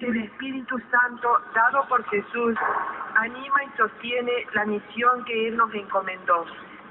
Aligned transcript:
El 0.00 0.16
Espíritu 0.16 0.78
Santo, 0.90 1.28
dado 1.54 1.86
por 1.88 2.04
Jesús, 2.06 2.56
anima 3.14 3.64
y 3.64 3.76
sostiene 3.76 4.32
la 4.52 4.66
misión 4.66 5.24
que 5.24 5.48
Él 5.48 5.56
nos 5.56 5.72
encomendó. 5.74 6.44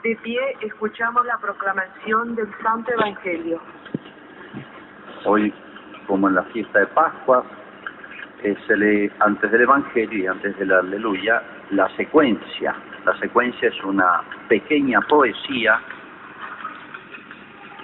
De 0.03 0.15
pie 0.17 0.39
escuchamos 0.61 1.25
la 1.25 1.37
proclamación 1.37 2.35
del 2.35 2.47
Santo 2.61 2.91
Evangelio. 2.91 3.61
Hoy, 5.25 5.53
como 6.07 6.29
en 6.29 6.35
la 6.35 6.43
fiesta 6.43 6.79
de 6.79 6.87
Pascua, 6.87 7.43
eh, 8.41 8.55
se 8.67 8.75
lee 8.77 9.11
antes 9.19 9.51
del 9.51 9.61
Evangelio 9.61 10.23
y 10.23 10.27
antes 10.27 10.57
del 10.57 10.71
Aleluya 10.71 11.41
la 11.71 11.89
secuencia. 11.95 12.75
La 13.05 13.17
secuencia 13.19 13.69
es 13.69 13.83
una 13.83 14.21
pequeña 14.47 15.01
poesía 15.01 15.79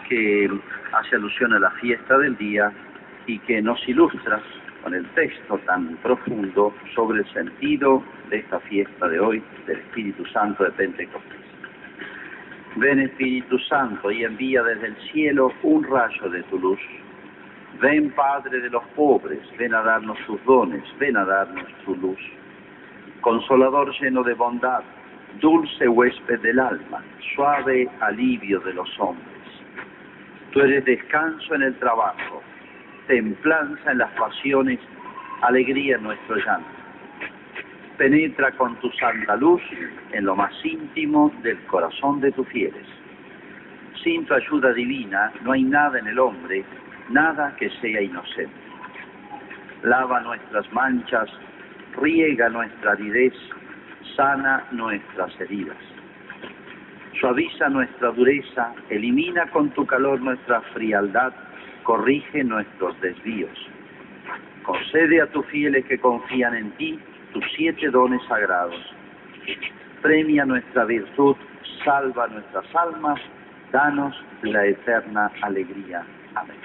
que 0.07 0.49
hace 0.93 1.15
alusión 1.15 1.53
a 1.53 1.59
la 1.59 1.71
fiesta 1.71 2.17
del 2.17 2.37
día 2.37 2.71
y 3.27 3.37
que 3.39 3.61
nos 3.61 3.85
ilustra 3.87 4.41
con 4.83 4.93
el 4.93 5.05
texto 5.09 5.57
tan 5.65 5.95
profundo 5.97 6.73
sobre 6.95 7.19
el 7.19 7.33
sentido 7.33 8.03
de 8.29 8.37
esta 8.37 8.59
fiesta 8.61 9.07
de 9.07 9.19
hoy 9.19 9.43
del 9.67 9.79
Espíritu 9.79 10.25
Santo 10.25 10.63
de 10.63 10.71
Pentecostés. 10.71 11.39
Ven 12.75 12.99
Espíritu 12.99 13.57
Santo 13.59 14.11
y 14.11 14.23
envía 14.23 14.63
desde 14.63 14.87
el 14.87 14.95
cielo 15.11 15.51
un 15.63 15.83
rayo 15.83 16.29
de 16.29 16.43
tu 16.43 16.59
luz. 16.59 16.79
Ven 17.81 18.11
Padre 18.11 18.59
de 18.61 18.69
los 18.69 18.83
pobres, 18.95 19.39
ven 19.57 19.73
a 19.73 19.81
darnos 19.81 20.17
tus 20.25 20.43
dones, 20.45 20.83
ven 20.99 21.17
a 21.17 21.25
darnos 21.25 21.67
tu 21.85 21.95
luz. 21.95 22.19
Consolador 23.21 23.91
lleno 23.99 24.23
de 24.23 24.33
bondad, 24.33 24.81
dulce 25.41 25.87
huésped 25.87 26.39
del 26.41 26.59
alma, 26.59 27.03
suave 27.35 27.89
alivio 28.01 28.59
de 28.61 28.73
los 28.73 28.89
hombres. 28.99 29.27
Tú 30.51 30.61
eres 30.61 30.85
descanso 30.85 31.55
en 31.55 31.63
el 31.63 31.75
trabajo, 31.79 32.41
templanza 33.09 33.91
en 33.91 33.97
las 33.97 34.11
pasiones, 34.11 34.79
alegría 35.41 35.95
en 35.95 36.03
nuestro 36.03 36.35
llanto. 36.35 36.69
Penetra 37.97 38.51
con 38.51 38.75
tu 38.75 38.89
santa 38.91 39.35
luz 39.35 39.61
en 40.11 40.25
lo 40.25 40.35
más 40.35 40.53
íntimo 40.63 41.33
del 41.41 41.57
corazón 41.65 42.21
de 42.21 42.31
tus 42.31 42.47
fieles. 42.49 42.85
Sin 44.03 44.25
tu 44.25 44.35
ayuda 44.35 44.73
divina 44.73 45.33
no 45.41 45.53
hay 45.53 45.63
nada 45.63 45.97
en 45.97 46.05
el 46.05 46.19
hombre, 46.19 46.63
nada 47.09 47.55
que 47.57 47.71
sea 47.81 47.99
inocente. 47.99 48.53
Lava 49.81 50.21
nuestras 50.21 50.71
manchas, 50.71 51.29
riega 51.99 52.47
nuestra 52.49 52.91
aridez, 52.91 53.33
sana 54.15 54.63
nuestras 54.71 55.31
heridas. 55.41 55.77
Suaviza 57.19 57.69
nuestra 57.69 58.11
dureza, 58.11 58.71
elimina 58.91 59.47
con 59.47 59.71
tu 59.71 59.83
calor 59.87 60.21
nuestra 60.21 60.61
frialdad, 60.73 61.33
corrige 61.89 62.43
nuestros 62.43 63.01
desvíos. 63.01 63.57
Concede 64.61 65.23
a 65.23 65.25
tus 65.31 65.43
fieles 65.47 65.83
que 65.87 65.97
confían 65.97 66.53
en 66.53 66.69
ti 66.73 66.99
tus 67.33 67.43
siete 67.55 67.89
dones 67.89 68.21
sagrados. 68.27 68.79
Premia 70.03 70.45
nuestra 70.45 70.85
virtud, 70.85 71.35
salva 71.83 72.27
nuestras 72.27 72.75
almas, 72.75 73.19
danos 73.71 74.15
la 74.43 74.67
eterna 74.67 75.31
alegría. 75.41 76.05
Amén. 76.35 76.57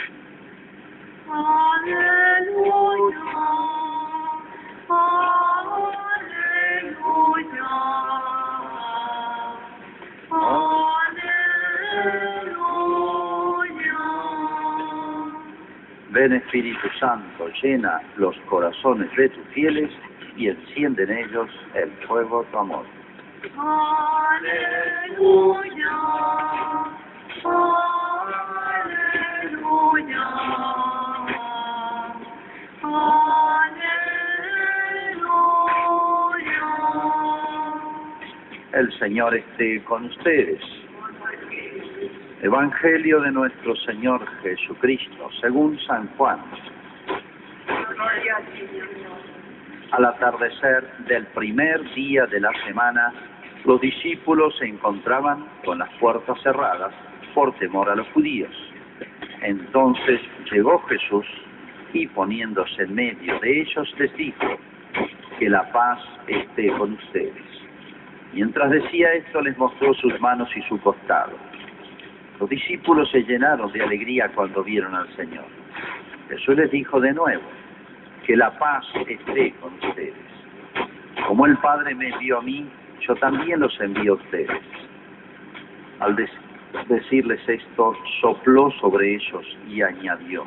Ven 16.24 16.32
Espíritu 16.32 16.88
Santo, 16.98 17.50
llena 17.62 18.00
los 18.16 18.34
corazones 18.48 19.14
de 19.14 19.28
tus 19.28 19.46
fieles 19.48 19.90
y 20.38 20.48
enciende 20.48 21.02
en 21.02 21.18
ellos 21.18 21.50
el 21.74 21.92
fuego 22.06 22.42
de 22.42 22.50
tu 22.50 22.56
amor. 22.56 22.86
Aleluya. 24.38 25.20
Aleluya. 29.42 30.24
Aleluya. 32.82 33.84
El 38.72 38.98
Señor 38.98 39.34
esté 39.34 39.84
con 39.84 40.06
ustedes. 40.06 40.83
Evangelio 42.44 43.22
de 43.22 43.32
nuestro 43.32 43.74
Señor 43.74 44.22
Jesucristo, 44.42 45.30
según 45.40 45.80
San 45.86 46.06
Juan. 46.18 46.38
Al 49.92 50.04
atardecer 50.04 50.86
del 51.08 51.26
primer 51.28 51.82
día 51.94 52.26
de 52.26 52.40
la 52.40 52.50
semana, 52.66 53.14
los 53.64 53.80
discípulos 53.80 54.54
se 54.58 54.66
encontraban 54.66 55.46
con 55.64 55.78
las 55.78 55.88
puertas 55.94 56.38
cerradas 56.42 56.92
por 57.34 57.54
temor 57.54 57.88
a 57.88 57.96
los 57.96 58.06
judíos. 58.08 58.54
Entonces 59.40 60.20
llegó 60.52 60.80
Jesús 60.80 61.26
y 61.94 62.06
poniéndose 62.08 62.82
en 62.82 62.94
medio 62.94 63.40
de 63.40 63.62
ellos 63.62 63.94
les 63.98 64.14
dijo, 64.18 64.58
que 65.38 65.48
la 65.48 65.72
paz 65.72 65.98
esté 66.26 66.68
con 66.72 66.92
ustedes. 66.92 67.64
Mientras 68.34 68.70
decía 68.70 69.14
esto 69.14 69.40
les 69.40 69.56
mostró 69.56 69.94
sus 69.94 70.20
manos 70.20 70.54
y 70.54 70.60
su 70.68 70.78
costado. 70.82 71.32
Los 72.40 72.50
discípulos 72.50 73.10
se 73.10 73.22
llenaron 73.22 73.72
de 73.72 73.82
alegría 73.82 74.30
cuando 74.34 74.62
vieron 74.64 74.94
al 74.94 75.08
Señor. 75.16 75.44
Jesús 76.28 76.56
les 76.56 76.70
dijo 76.70 77.00
de 77.00 77.12
nuevo, 77.12 77.42
que 78.26 78.36
la 78.36 78.50
paz 78.58 78.84
esté 79.06 79.52
con 79.60 79.74
ustedes. 79.74 80.14
Como 81.26 81.46
el 81.46 81.56
Padre 81.58 81.94
me 81.94 82.08
envió 82.08 82.38
a 82.38 82.42
mí, 82.42 82.66
yo 83.06 83.14
también 83.16 83.60
los 83.60 83.78
envío 83.80 84.12
a 84.12 84.16
ustedes. 84.16 84.62
Al 86.00 86.16
decirles 86.88 87.40
esto, 87.48 87.94
sopló 88.20 88.70
sobre 88.80 89.14
ellos 89.14 89.46
y 89.68 89.82
añadió, 89.82 90.46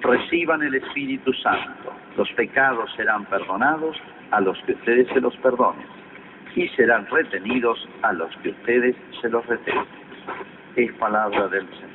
reciban 0.00 0.62
el 0.62 0.74
Espíritu 0.74 1.32
Santo, 1.34 1.92
los 2.16 2.30
pecados 2.32 2.90
serán 2.96 3.24
perdonados 3.26 3.96
a 4.30 4.40
los 4.40 4.58
que 4.62 4.72
ustedes 4.72 5.08
se 5.08 5.20
los 5.20 5.36
perdonen 5.38 5.86
y 6.54 6.68
serán 6.68 7.06
retenidos 7.06 7.88
a 8.02 8.12
los 8.12 8.34
que 8.38 8.50
ustedes 8.50 8.96
se 9.20 9.28
los 9.28 9.46
retenen. 9.46 9.84
Es 10.76 10.92
palabra 10.94 11.48
del 11.48 11.68
Señor. 11.68 11.90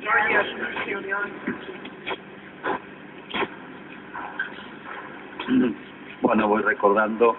Gloria. 0.00 0.42
Bueno, 6.22 6.46
voy 6.46 6.62
recordando 6.62 7.36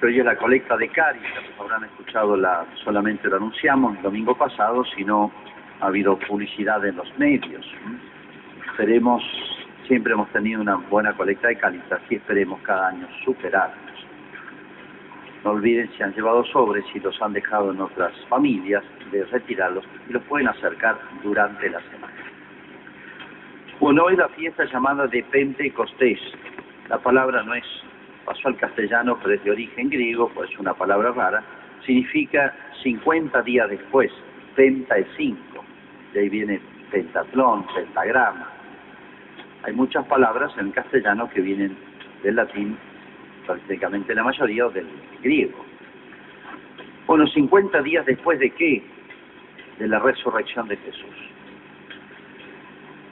que 0.00 0.06
hoy 0.06 0.18
es 0.18 0.24
la 0.24 0.36
colecta 0.36 0.76
de 0.78 0.88
Cáritas, 0.88 1.44
habrán 1.60 1.84
escuchado 1.84 2.36
la, 2.36 2.66
solamente 2.82 3.28
lo 3.28 3.36
anunciamos 3.36 3.96
el 3.96 4.02
domingo 4.02 4.34
pasado, 4.34 4.82
sino 4.96 5.30
ha 5.80 5.86
habido 5.86 6.18
publicidad 6.18 6.84
en 6.86 6.96
los 6.96 7.18
medios. 7.18 7.66
Esperemos, 8.66 9.22
siempre 9.86 10.14
hemos 10.14 10.30
tenido 10.32 10.62
una 10.62 10.76
buena 10.76 11.12
colecta 11.12 11.48
de 11.48 11.56
Cáritas 11.56 12.00
y 12.08 12.16
esperemos 12.16 12.60
cada 12.62 12.88
año 12.88 13.06
superarnos. 13.24 13.85
No 15.46 15.52
olviden 15.52 15.88
si 15.96 16.02
han 16.02 16.12
llevado 16.12 16.44
sobres 16.46 16.84
y 16.92 16.98
los 16.98 17.22
han 17.22 17.32
dejado 17.32 17.70
en 17.70 17.80
otras 17.80 18.12
familias, 18.28 18.82
de 19.12 19.24
retirarlos 19.26 19.84
y 20.08 20.12
los 20.12 20.24
pueden 20.24 20.48
acercar 20.48 20.98
durante 21.22 21.70
la 21.70 21.80
semana. 21.82 22.14
Bueno, 23.78 24.06
hoy 24.06 24.16
la 24.16 24.28
fiesta 24.30 24.64
llamada 24.64 25.06
de 25.06 25.22
Pentecostés. 25.22 26.18
La 26.88 26.98
palabra 26.98 27.44
no 27.44 27.54
es, 27.54 27.64
pasó 28.24 28.48
al 28.48 28.56
castellano, 28.56 29.20
pero 29.22 29.34
es 29.36 29.44
de 29.44 29.52
origen 29.52 29.88
griego, 29.88 30.28
pues 30.34 30.50
es 30.50 30.58
una 30.58 30.74
palabra 30.74 31.12
rara. 31.12 31.44
Significa 31.84 32.52
50 32.82 33.40
días 33.42 33.70
después, 33.70 34.10
penta 34.56 34.96
es 34.96 35.06
5. 35.16 35.38
De 36.12 36.22
ahí 36.22 36.28
viene 36.28 36.60
pentatlón, 36.90 37.64
pentagrama. 37.72 38.50
Hay 39.62 39.74
muchas 39.74 40.04
palabras 40.06 40.50
en 40.58 40.72
castellano 40.72 41.30
que 41.30 41.40
vienen 41.40 41.78
del 42.24 42.34
latín, 42.34 42.76
prácticamente 43.46 44.14
la 44.14 44.24
mayoría, 44.24 44.66
o 44.66 44.70
del 44.70 44.86
griego. 45.22 45.64
Bueno, 47.06 47.26
50 47.26 47.82
días 47.82 48.04
después 48.04 48.38
de 48.38 48.50
qué? 48.50 48.82
De 49.78 49.88
la 49.88 49.98
resurrección 50.00 50.68
de 50.68 50.76
Jesús. 50.76 51.14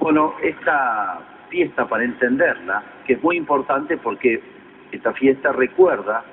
Bueno, 0.01 0.35
esta 0.43 1.21
fiesta, 1.49 1.87
para 1.87 2.05
entenderla, 2.05 2.83
que 3.07 3.15
es 3.15 3.23
muy 3.23 3.37
importante 3.37 3.97
porque 3.97 4.43
esta 4.93 5.13
fiesta 5.13 5.53
recuerda 5.53 6.25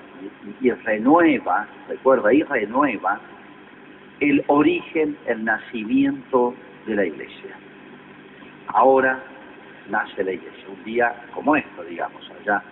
y, 0.62 0.68
y 0.68 0.72
renueva, 0.72 1.68
recuerda 1.88 2.34
y 2.34 2.44
renueva 2.44 3.20
el 4.20 4.44
origen, 4.48 5.18
el 5.26 5.44
nacimiento 5.44 6.56
de 6.86 6.96
la 6.96 7.06
iglesia. 7.06 7.56
Ahora 8.68 9.22
nace 9.90 10.24
la 10.24 10.32
iglesia, 10.32 10.66
un 10.70 10.84
día 10.84 11.14
como 11.34 11.56
esto, 11.56 11.84
digamos, 11.84 12.30
allá 12.42 12.64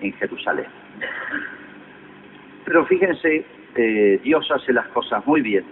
en 0.00 0.12
Jerusalén. 0.14 0.66
Pero 2.64 2.84
fíjense, 2.86 3.44
eh, 3.76 4.20
Dios 4.22 4.50
hace 4.50 4.72
las 4.72 4.86
cosas 4.88 5.26
muy 5.26 5.40
bien, 5.40 5.64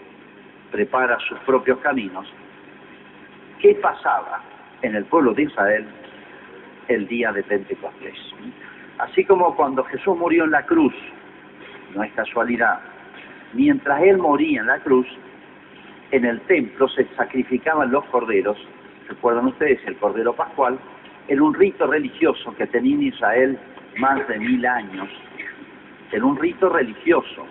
prepara 0.71 1.19
sus 1.21 1.39
propios 1.41 1.79
caminos. 1.79 2.27
¿Qué 3.61 3.75
pasaba 3.77 4.43
en 4.83 4.95
el 4.95 5.05
pueblo 5.05 5.35
de 5.35 5.43
Israel 5.45 5.87
el 6.89 7.07
día 7.07 7.33
de 7.33 7.43
Pentecostés. 7.43 8.17
Así 8.99 9.25
como 9.25 9.55
cuando 9.55 9.85
Jesús 9.85 10.17
murió 10.17 10.45
en 10.45 10.51
la 10.51 10.65
cruz, 10.65 10.95
no 11.95 12.03
es 12.03 12.13
casualidad, 12.13 12.81
mientras 13.53 14.03
él 14.03 14.19
moría 14.19 14.61
en 14.61 14.67
la 14.67 14.79
cruz, 14.81 15.07
en 16.11 16.25
el 16.25 16.41
templo 16.43 16.89
se 16.89 17.07
sacrificaban 17.17 17.91
los 17.91 18.05
corderos, 18.07 18.57
recuerdan 19.09 19.47
ustedes, 19.47 19.81
el 19.87 19.97
cordero 19.97 20.33
pascual, 20.35 20.79
era 21.29 21.43
un 21.43 21.55
rito 21.55 21.87
religioso 21.87 22.55
que 22.57 22.67
tenía 22.67 22.95
en 22.95 23.03
Israel 23.03 23.59
más 23.99 24.27
de 24.29 24.39
mil 24.39 24.65
años, 24.67 25.09
era 26.12 26.25
un 26.25 26.37
rito 26.39 26.69
religioso, 26.69 27.47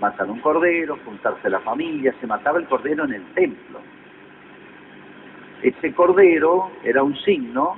matar 0.00 0.30
un 0.30 0.40
cordero, 0.40 0.98
juntarse 1.04 1.50
la 1.50 1.60
familia, 1.60 2.14
se 2.20 2.26
mataba 2.26 2.58
el 2.58 2.66
cordero 2.66 3.04
en 3.04 3.12
el 3.14 3.24
templo. 3.34 3.80
Ese 5.62 5.92
cordero 5.92 6.70
era 6.84 7.02
un 7.02 7.14
signo, 7.18 7.76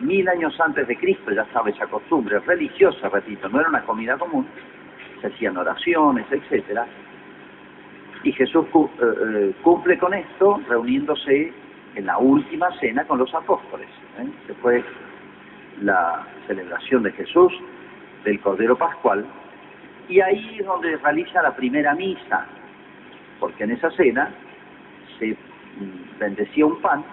mil 0.00 0.28
años 0.28 0.58
antes 0.60 0.86
de 0.88 0.96
Cristo 0.96 1.30
ya 1.30 1.42
estaba 1.42 1.70
esa 1.70 1.86
costumbre 1.86 2.38
religiosa, 2.40 3.08
repito, 3.08 3.48
no 3.48 3.60
era 3.60 3.68
una 3.68 3.82
comida 3.82 4.16
común, 4.18 4.46
se 5.20 5.28
hacían 5.28 5.56
oraciones, 5.56 6.26
etcétera, 6.30 6.86
y 8.24 8.32
Jesús 8.32 8.66
cu- 8.72 8.90
eh, 9.00 9.04
eh, 9.04 9.54
cumple 9.62 9.96
con 9.98 10.12
esto 10.12 10.60
reuniéndose 10.68 11.52
en 11.94 12.06
la 12.06 12.18
última 12.18 12.70
cena 12.78 13.04
con 13.04 13.18
los 13.18 13.32
apóstoles. 13.34 13.88
¿eh? 14.18 14.26
Después 14.48 14.84
la 15.80 16.26
celebración 16.46 17.02
de 17.02 17.12
Jesús, 17.12 17.52
del 18.24 18.40
Cordero 18.40 18.76
Pascual, 18.76 19.24
y 20.08 20.20
ahí 20.20 20.58
es 20.58 20.66
donde 20.66 20.96
realiza 20.96 21.42
la 21.42 21.54
primera 21.54 21.94
misa, 21.94 22.46
porque 23.38 23.64
en 23.64 23.70
esa 23.70 23.90
cena 23.92 24.30
se 25.18 25.32
mm, 25.32 26.18
bendecía 26.18 26.66
un 26.66 26.80
pan 26.80 27.04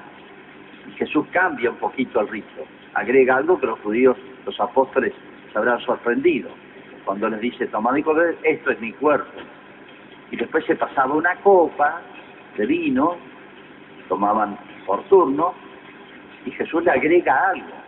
y 0.88 0.92
Jesús 0.94 1.25
cambia 1.31 1.69
un 1.69 1.77
poquito 1.77 2.19
el 2.21 2.27
rito, 2.27 2.65
agrega 2.94 3.38
algo 3.38 3.59
que 3.59 3.68
los 3.68 3.80
judíos, 3.80 4.18
los 4.45 4.59
apóstoles, 4.59 5.13
se 5.51 5.57
habrán 5.57 5.80
sorprendido. 5.81 6.50
Cuando 7.06 7.30
les 7.30 7.39
dice, 7.39 7.68
tomad 7.68 7.95
y 7.95 8.04
comed, 8.04 8.36
esto 8.44 8.71
es 8.71 8.81
mi 8.81 8.92
cuerpo. 8.94 9.39
Y 10.31 10.36
después 10.36 10.65
se 10.65 10.75
pasaba 10.75 11.13
una 11.13 11.36
copa 11.38 12.01
de 12.57 12.65
vino, 12.65 13.15
tomaban 14.09 14.57
por 14.86 15.04
turno, 15.04 15.54
y 16.45 16.51
Jesús 16.51 16.83
le 16.83 16.92
agrega 16.92 17.50
algo. 17.50 17.86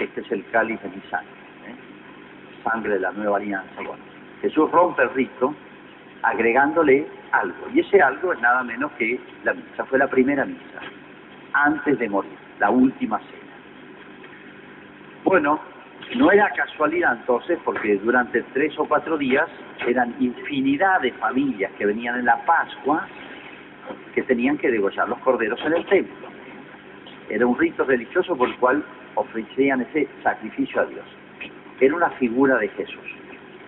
Este 0.00 0.22
es 0.22 0.32
el 0.32 0.44
cáliz 0.50 0.80
de 0.80 0.88
mi 0.88 1.00
sangre, 1.10 1.30
¿eh? 1.66 1.74
sangre 2.64 2.94
de 2.94 3.00
la 3.00 3.12
nueva 3.12 3.36
alianza. 3.36 3.74
Bueno, 3.76 4.02
Jesús 4.40 4.70
rompe 4.70 5.02
el 5.02 5.10
rito 5.10 5.54
agregándole 6.22 7.06
algo, 7.32 7.68
y 7.72 7.80
ese 7.80 8.00
algo 8.00 8.32
es 8.32 8.40
nada 8.40 8.62
menos 8.62 8.90
que 8.92 9.20
la 9.44 9.52
misa, 9.52 9.84
fue 9.84 9.98
la 9.98 10.08
primera 10.08 10.44
misa, 10.46 10.80
antes 11.52 11.98
de 11.98 12.08
morir, 12.08 12.32
la 12.58 12.70
última 12.70 13.18
cena. 13.18 13.52
Bueno, 15.24 15.60
no 16.16 16.32
era 16.32 16.50
casualidad 16.50 17.18
entonces, 17.20 17.58
porque 17.64 17.96
durante 17.98 18.42
tres 18.54 18.78
o 18.78 18.86
cuatro 18.86 19.18
días 19.18 19.48
eran 19.86 20.14
infinidad 20.18 21.02
de 21.02 21.12
familias 21.12 21.70
que 21.78 21.86
venían 21.86 22.18
en 22.18 22.24
la 22.24 22.44
Pascua 22.44 23.06
que 24.14 24.22
tenían 24.22 24.56
que 24.56 24.70
degollar 24.70 25.08
los 25.08 25.18
corderos 25.18 25.60
en 25.64 25.74
el 25.74 25.84
templo. 25.86 26.28
Era 27.28 27.46
un 27.46 27.58
rito 27.58 27.84
religioso 27.84 28.36
por 28.36 28.48
el 28.48 28.56
cual 28.56 28.84
ofrecían 29.20 29.82
ese 29.82 30.08
sacrificio 30.22 30.80
a 30.82 30.86
Dios. 30.86 31.04
Era 31.80 31.94
una 31.94 32.10
figura 32.10 32.56
de 32.58 32.68
Jesús. 32.68 33.04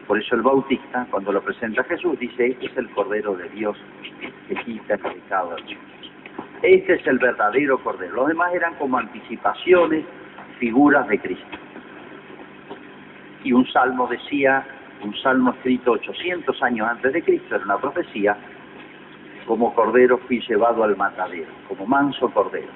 Por 0.06 0.18
eso 0.18 0.34
el 0.34 0.42
Bautista, 0.42 1.06
cuando 1.10 1.32
lo 1.32 1.42
presenta 1.42 1.82
a 1.82 1.84
Jesús, 1.84 2.18
dice, 2.18 2.48
este 2.48 2.66
es 2.66 2.76
el 2.76 2.90
Cordero 2.90 3.34
de 3.34 3.48
Dios 3.50 3.76
que 4.48 4.54
quita 4.56 4.94
el 4.94 5.00
pecado 5.00 5.54
del 5.54 5.64
mundo. 5.64 5.80
Este 6.62 6.94
es 6.94 7.06
el 7.06 7.18
verdadero 7.18 7.78
Cordero. 7.82 8.14
Los 8.14 8.28
demás 8.28 8.52
eran 8.54 8.74
como 8.74 8.98
anticipaciones, 8.98 10.04
figuras 10.58 11.08
de 11.08 11.18
Cristo. 11.18 11.58
Y 13.44 13.52
un 13.52 13.66
salmo 13.72 14.06
decía, 14.06 14.64
un 15.02 15.16
salmo 15.16 15.50
escrito 15.50 15.92
800 15.92 16.62
años 16.62 16.88
antes 16.88 17.12
de 17.12 17.22
Cristo, 17.22 17.56
era 17.56 17.64
una 17.64 17.78
profecía, 17.78 18.36
como 19.46 19.74
cordero 19.74 20.18
fui 20.18 20.40
llevado 20.48 20.84
al 20.84 20.96
matadero, 20.96 21.50
como 21.68 21.86
manso 21.86 22.30
cordero. 22.30 22.70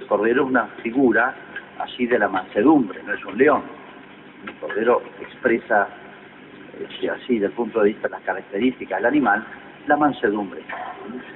El 0.00 0.06
cordero 0.06 0.44
es 0.44 0.48
una 0.48 0.66
figura 0.82 1.34
así 1.82 2.06
de 2.06 2.18
la 2.18 2.28
mansedumbre, 2.28 3.02
no 3.02 3.14
es 3.14 3.24
un 3.24 3.38
león. 3.38 3.62
El 4.46 4.54
cordero 4.54 5.02
expresa, 5.20 5.88
eh, 6.78 7.10
así, 7.10 7.34
desde 7.34 7.46
el 7.46 7.52
punto 7.52 7.80
de 7.80 7.88
vista 7.88 8.08
de 8.08 8.12
las 8.12 8.22
características 8.22 8.98
del 8.98 9.06
animal, 9.06 9.44
la 9.86 9.96
mansedumbre. 9.96 10.62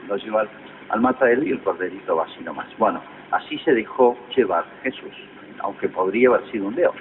Lo 0.08 0.17
lleva 0.17 0.43
al, 0.43 0.49
al 0.91 1.00
matadero 1.00 1.43
y 1.43 1.50
el 1.50 1.61
corderito 1.61 2.17
va 2.17 2.25
así 2.25 2.43
nomás. 2.43 2.67
Bueno, 2.79 3.00
así 3.31 3.58
se 3.58 3.73
dejó 3.73 4.17
llevar 4.37 4.64
Jesús, 4.82 5.12
aunque 5.61 5.88
podría 5.88 6.29
haber 6.29 6.50
sido 6.50 6.67
un 6.67 6.75
león, 6.75 6.94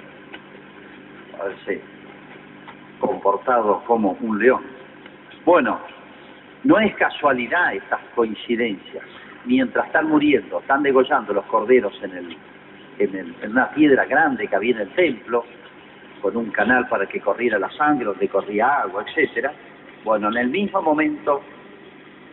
haberse 1.40 1.80
comportado 3.00 3.82
como 3.86 4.16
un 4.20 4.38
león. 4.38 4.62
Bueno, 5.44 5.78
no 6.64 6.78
es 6.78 6.94
casualidad 6.96 7.74
estas 7.74 8.00
coincidencias. 8.14 9.04
Mientras 9.44 9.86
están 9.86 10.08
muriendo, 10.08 10.60
están 10.60 10.82
degollando 10.82 11.34
los 11.34 11.44
corderos 11.46 11.92
en, 12.02 12.12
el, 12.12 12.36
en, 12.98 13.34
una 13.50 13.70
piedra 13.70 14.04
grande 14.04 14.46
que 14.48 14.56
había 14.56 14.74
en 14.74 14.80
el 14.82 14.90
templo, 14.94 15.44
con 16.20 16.36
un 16.36 16.50
canal 16.50 16.88
para 16.88 17.06
que 17.06 17.20
corriera 17.20 17.58
la 17.58 17.70
sangre, 17.70 18.06
donde 18.06 18.28
corría 18.28 18.80
agua, 18.80 19.04
etcétera. 19.06 19.52
Bueno, 20.04 20.28
en 20.28 20.36
el 20.36 20.48
mismo 20.48 20.80
momento 20.80 21.42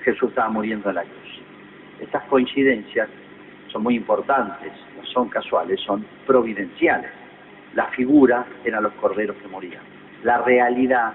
Jesús 0.03 0.29
estaba 0.29 0.49
muriendo 0.49 0.89
en 0.89 0.95
la 0.95 1.03
cruz. 1.03 1.41
Estas 1.99 2.23
coincidencias 2.23 3.09
son 3.71 3.83
muy 3.83 3.95
importantes, 3.95 4.71
no 4.97 5.05
son 5.05 5.29
casuales, 5.29 5.79
son 5.81 6.05
providenciales. 6.25 7.11
La 7.73 7.87
figura 7.87 8.45
eran 8.65 8.83
los 8.83 8.93
corderos 8.93 9.35
que 9.37 9.47
morían. 9.47 9.81
La 10.23 10.39
realidad 10.39 11.13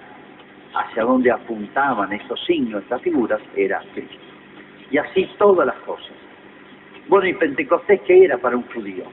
hacia 0.75 1.03
donde 1.03 1.31
apuntaban 1.31 2.13
estos 2.13 2.45
signos, 2.45 2.83
estas 2.83 3.03
figuras, 3.03 3.41
era 3.57 3.83
Cristo. 3.95 4.17
Y 4.91 4.99
así 4.99 5.29
todas 5.39 5.67
las 5.67 5.77
cosas. 5.81 6.13
Bueno, 7.09 7.27
¿y 7.27 7.35
Pentecostés 7.35 8.01
qué 8.03 8.25
era 8.25 8.37
para 8.39 8.57
un 8.57 8.65
judío? 8.65 9.05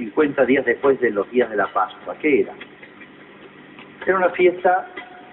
50 0.00 0.44
días 0.46 0.64
después 0.64 0.98
de 1.00 1.10
los 1.10 1.30
días 1.30 1.48
de 1.50 1.56
la 1.56 1.66
Pascua, 1.68 2.16
¿qué 2.20 2.40
era? 2.40 2.54
Era 4.06 4.16
una 4.16 4.30
fiesta 4.30 4.88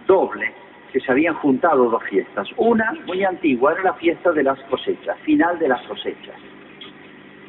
doble, 0.05 0.53
que 0.91 0.99
se 0.99 1.11
habían 1.11 1.35
juntado 1.35 1.89
dos 1.89 2.03
fiestas. 2.03 2.47
Una, 2.57 2.93
muy 3.05 3.23
antigua, 3.23 3.73
era 3.73 3.83
la 3.83 3.93
fiesta 3.93 4.31
de 4.31 4.43
las 4.43 4.59
cosechas, 4.63 5.17
final 5.21 5.57
de 5.59 5.69
las 5.69 5.81
cosechas. 5.87 6.35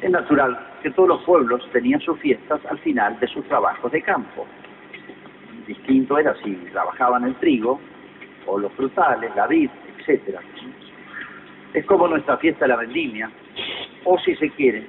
Es 0.01 0.09
natural 0.09 0.57
que 0.81 0.91
todos 0.91 1.09
los 1.09 1.23
pueblos 1.23 1.61
tenían 1.71 1.99
sus 2.01 2.17
fiestas 2.19 2.61
al 2.69 2.79
final 2.79 3.19
de 3.19 3.27
sus 3.27 3.45
trabajos 3.45 3.91
de 3.91 4.01
campo 4.01 4.45
distinto 5.69 6.17
era 6.17 6.35
si 6.43 6.51
trabajaban 6.71 7.23
el 7.25 7.35
trigo 7.35 7.79
o 8.47 8.57
los 8.57 8.71
frutales, 8.73 9.31
la 9.35 9.45
vid, 9.45 9.69
etcétera. 9.97 10.41
Es 11.73 11.85
como 11.85 12.07
nuestra 12.07 12.37
fiesta 12.37 12.65
de 12.65 12.69
la 12.69 12.77
vendimia, 12.77 13.29
o 14.03 14.17
si 14.19 14.35
se 14.35 14.49
quiere, 14.49 14.87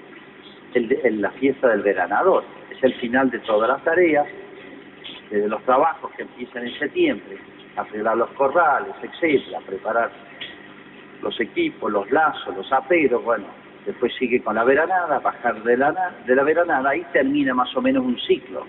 el, 0.74 0.98
el- 1.04 1.20
la 1.20 1.30
fiesta 1.32 1.68
del 1.68 1.82
veranador. 1.82 2.44
Es 2.70 2.82
el 2.82 2.94
final 2.94 3.30
de 3.30 3.38
todas 3.40 3.68
las 3.68 3.82
tareas, 3.84 4.26
desde 5.30 5.48
los 5.48 5.62
trabajos 5.64 6.10
que 6.16 6.22
empiezan 6.22 6.66
en 6.66 6.78
septiembre, 6.78 7.38
arreglar 7.76 8.16
los 8.16 8.30
corrales, 8.30 8.94
etcétera, 9.02 9.60
preparar 9.66 10.10
los 11.22 11.38
equipos, 11.40 11.90
los 11.92 12.10
lazos, 12.10 12.56
los 12.56 12.72
aperos, 12.72 13.22
bueno, 13.24 13.44
después 13.86 14.12
sigue 14.18 14.42
con 14.42 14.54
la 14.56 14.64
veranada, 14.64 15.18
bajar 15.20 15.62
de 15.62 15.76
la, 15.76 16.12
de 16.26 16.34
la 16.34 16.42
veranada 16.42 16.96
y 16.96 17.02
termina 17.12 17.54
más 17.54 17.74
o 17.76 17.82
menos 17.82 18.04
un 18.04 18.18
ciclo. 18.20 18.66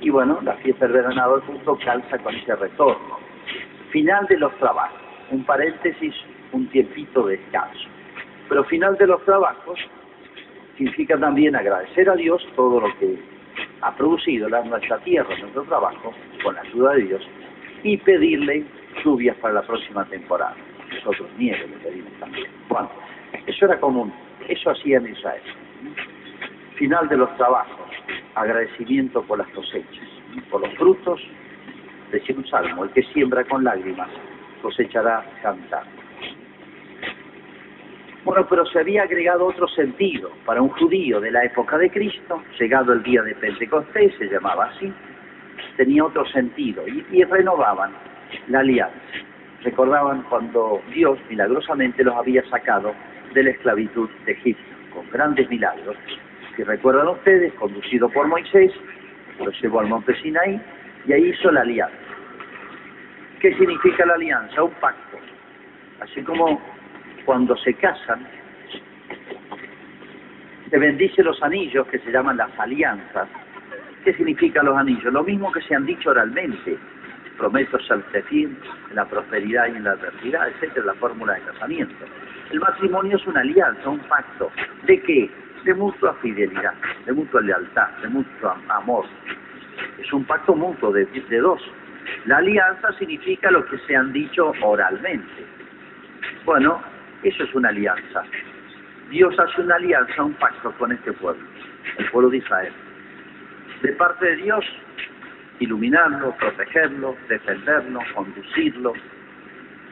Y 0.00 0.10
bueno, 0.10 0.38
la 0.42 0.54
fiesta 0.56 0.86
del 0.86 0.94
veranador 0.96 1.42
justo 1.46 1.78
calza 1.84 2.18
con 2.18 2.34
ese 2.34 2.54
retorno. 2.54 3.18
Final 3.90 4.26
de 4.26 4.38
los 4.38 4.54
trabajos, 4.58 4.98
un 5.30 5.44
paréntesis, 5.44 6.14
un 6.52 6.66
tiempito 6.68 7.26
de 7.26 7.36
descanso. 7.38 7.88
Pero 8.48 8.62
final 8.64 8.96
de 8.96 9.06
los 9.08 9.24
trabajos 9.24 9.78
significa 10.76 11.18
también 11.18 11.56
agradecer 11.56 12.08
a 12.08 12.14
Dios 12.14 12.46
todo 12.54 12.80
lo 12.80 12.98
que 12.98 13.18
ha 13.80 13.94
producido 13.96 14.48
la, 14.48 14.62
nuestra 14.62 14.98
tierra, 14.98 15.28
nuestro 15.38 15.62
trabajo, 15.64 16.12
con 16.42 16.54
la 16.54 16.60
ayuda 16.62 16.92
de 16.94 17.02
Dios, 17.02 17.22
y 17.82 17.96
pedirle 17.98 18.64
lluvias 19.04 19.36
para 19.38 19.54
la 19.54 19.62
próxima 19.62 20.04
temporada. 20.06 20.54
Nosotros 20.92 21.28
nieve 21.38 21.66
le 21.68 21.76
pedimos 21.78 22.12
también. 22.20 22.46
Bueno, 22.68 22.90
eso 23.46 23.64
era 23.64 23.78
común, 23.80 24.12
eso 24.48 24.70
hacían 24.70 25.06
Israel. 25.06 25.42
Final 26.76 27.08
de 27.08 27.16
los 27.16 27.34
trabajos, 27.36 27.90
agradecimiento 28.34 29.22
por 29.22 29.38
las 29.38 29.48
cosechas, 29.48 30.06
por 30.50 30.60
los 30.60 30.74
frutos, 30.74 31.20
decía 32.12 32.36
un 32.36 32.46
salmo, 32.46 32.84
el 32.84 32.90
que 32.90 33.02
siembra 33.14 33.44
con 33.44 33.64
lágrimas 33.64 34.08
cosechará 34.62 35.24
cantando. 35.42 36.05
Bueno, 38.26 38.44
pero 38.50 38.66
se 38.66 38.80
había 38.80 39.04
agregado 39.04 39.46
otro 39.46 39.68
sentido 39.68 40.32
para 40.44 40.60
un 40.60 40.70
judío 40.70 41.20
de 41.20 41.30
la 41.30 41.44
época 41.44 41.78
de 41.78 41.88
Cristo, 41.88 42.42
llegado 42.58 42.92
el 42.92 43.04
día 43.04 43.22
de 43.22 43.36
Pentecostés, 43.36 44.12
se 44.18 44.26
llamaba 44.26 44.64
así, 44.64 44.92
tenía 45.76 46.04
otro 46.04 46.26
sentido 46.26 46.82
y, 46.88 47.22
renovaban 47.22 47.92
la 48.48 48.58
alianza. 48.58 48.96
Recordaban 49.62 50.22
cuando 50.22 50.82
Dios 50.92 51.20
milagrosamente 51.30 52.02
los 52.02 52.16
había 52.16 52.44
sacado 52.50 52.92
de 53.32 53.44
la 53.44 53.50
esclavitud 53.50 54.10
de 54.24 54.32
Egipto, 54.32 54.74
con 54.92 55.08
grandes 55.10 55.48
milagros, 55.48 55.94
Si 56.56 56.64
recuerdan 56.64 57.06
ustedes, 57.06 57.54
conducido 57.54 58.08
por 58.08 58.26
Moisés, 58.26 58.72
lo 59.38 59.52
llevó 59.52 59.78
al 59.78 59.86
monte 59.86 60.20
Sinaí 60.20 60.60
y 61.06 61.12
ahí 61.12 61.28
hizo 61.28 61.52
la 61.52 61.60
alianza. 61.60 61.94
¿Qué 63.38 63.54
significa 63.54 64.04
la 64.04 64.14
alianza? 64.14 64.64
Un 64.64 64.72
pacto. 64.80 65.16
Así 66.00 66.22
como 66.22 66.60
cuando 67.26 67.56
se 67.56 67.74
casan, 67.74 68.24
se 70.70 70.78
bendice 70.78 71.22
los 71.24 71.42
anillos 71.42 71.86
que 71.88 71.98
se 71.98 72.10
llaman 72.10 72.36
las 72.36 72.56
alianzas. 72.58 73.28
¿Qué 74.04 74.14
significan 74.14 74.64
los 74.64 74.76
anillos? 74.76 75.12
Lo 75.12 75.24
mismo 75.24 75.50
que 75.52 75.60
se 75.62 75.74
han 75.74 75.84
dicho 75.84 76.10
oralmente. 76.10 76.78
Prometo 77.36 77.78
fiel 78.28 78.56
en 78.88 78.96
la 78.96 79.04
prosperidad 79.04 79.66
y 79.66 79.76
en 79.76 79.84
la 79.84 79.90
adversidad, 79.90 80.48
etcétera, 80.48 80.86
la 80.86 80.94
fórmula 80.94 81.34
de 81.34 81.42
casamiento. 81.42 82.06
El 82.50 82.60
matrimonio 82.60 83.16
es 83.16 83.26
una 83.26 83.40
alianza, 83.40 83.90
un 83.90 83.98
pacto. 84.00 84.50
¿De 84.86 85.02
qué? 85.02 85.28
De 85.64 85.74
mutua 85.74 86.14
fidelidad, 86.22 86.72
de 87.04 87.12
mutua 87.12 87.42
lealtad, 87.42 87.88
de 88.00 88.08
mutuo 88.08 88.54
amor. 88.68 89.04
Es 89.98 90.10
un 90.12 90.24
pacto 90.24 90.54
mutuo 90.54 90.92
de, 90.92 91.04
de 91.04 91.38
dos. 91.38 91.60
La 92.24 92.38
alianza 92.38 92.92
significa 92.98 93.50
lo 93.50 93.66
que 93.66 93.76
se 93.80 93.96
han 93.96 94.12
dicho 94.12 94.52
oralmente. 94.62 95.44
Bueno, 96.44 96.80
eso 97.28 97.44
es 97.44 97.54
una 97.54 97.68
alianza. 97.70 98.22
Dios 99.10 99.38
hace 99.38 99.60
una 99.60 99.76
alianza, 99.76 100.22
un 100.22 100.34
pacto 100.34 100.72
con 100.72 100.92
este 100.92 101.12
pueblo, 101.12 101.42
el 101.98 102.10
pueblo 102.10 102.30
de 102.30 102.38
Israel. 102.38 102.72
De 103.82 103.92
parte 103.92 104.26
de 104.26 104.36
Dios, 104.36 104.64
iluminarlo, 105.60 106.34
protegerlo, 106.36 107.16
defenderlo, 107.28 108.00
conducirlo. 108.14 108.92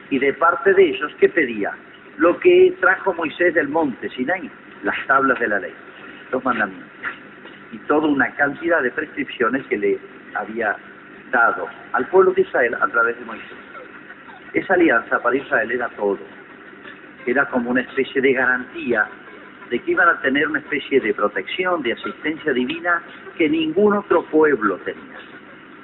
Y 0.09 0.19
de 0.19 0.33
parte 0.33 0.73
de 0.73 0.89
ellos, 0.89 1.11
¿qué 1.19 1.29
pedía? 1.29 1.71
Lo 2.17 2.39
que 2.39 2.75
trajo 2.79 3.13
Moisés 3.13 3.53
del 3.53 3.69
monte 3.69 4.09
Sinaí, 4.09 4.49
las 4.83 4.95
tablas 5.07 5.39
de 5.39 5.47
la 5.47 5.59
ley, 5.59 5.73
los 6.31 6.43
mandamientos. 6.43 6.89
Y 7.71 7.77
toda 7.79 8.07
una 8.07 8.29
cantidad 8.35 8.81
de 8.81 8.91
prescripciones 8.91 9.65
que 9.67 9.77
le 9.77 9.99
había 10.35 10.75
dado 11.31 11.67
al 11.93 12.05
pueblo 12.07 12.31
de 12.33 12.41
Israel 12.41 12.75
a 12.79 12.87
través 12.87 13.17
de 13.19 13.25
Moisés. 13.25 13.57
Esa 14.53 14.73
alianza 14.75 15.19
para 15.19 15.35
Israel 15.35 15.71
era 15.71 15.89
todo. 15.89 16.19
Era 17.25 17.45
como 17.49 17.71
una 17.71 17.81
especie 17.81 18.21
de 18.21 18.33
garantía 18.33 19.07
de 19.69 19.79
que 19.79 19.91
iban 19.91 20.07
a 20.07 20.21
tener 20.21 20.47
una 20.47 20.59
especie 20.59 20.99
de 20.99 21.13
protección, 21.13 21.81
de 21.81 21.93
asistencia 21.93 22.53
divina 22.53 23.01
que 23.37 23.49
ningún 23.49 23.93
otro 23.93 24.23
pueblo 24.25 24.77
tenía. 24.85 25.17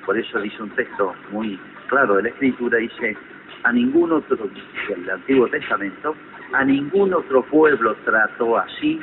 Por 0.05 0.17
eso 0.17 0.39
dice 0.39 0.62
un 0.62 0.69
texto 0.71 1.13
muy 1.31 1.60
claro 1.88 2.15
de 2.15 2.24
la 2.24 2.29
Escritura, 2.29 2.77
dice, 2.77 3.17
a 3.63 3.71
ningún 3.71 4.12
otro, 4.12 4.50
del 4.88 5.10
Antiguo 5.10 5.48
Testamento, 5.48 6.15
a 6.53 6.63
ningún 6.63 7.13
otro 7.13 7.43
pueblo 7.43 7.95
trató 8.05 8.57
así 8.57 9.00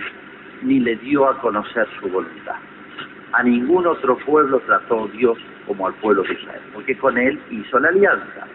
ni 0.62 0.80
le 0.80 0.96
dio 0.96 1.28
a 1.28 1.40
conocer 1.40 1.86
su 2.00 2.08
voluntad. 2.08 2.56
A 3.32 3.42
ningún 3.42 3.86
otro 3.86 4.16
pueblo 4.18 4.60
trató 4.60 5.06
Dios 5.08 5.38
como 5.66 5.86
al 5.86 5.94
pueblo 5.94 6.22
de 6.22 6.32
Israel, 6.34 6.62
porque 6.72 6.96
con 6.96 7.18
él 7.18 7.38
hizo 7.50 7.78
la 7.78 7.88
alianza. 7.88 8.46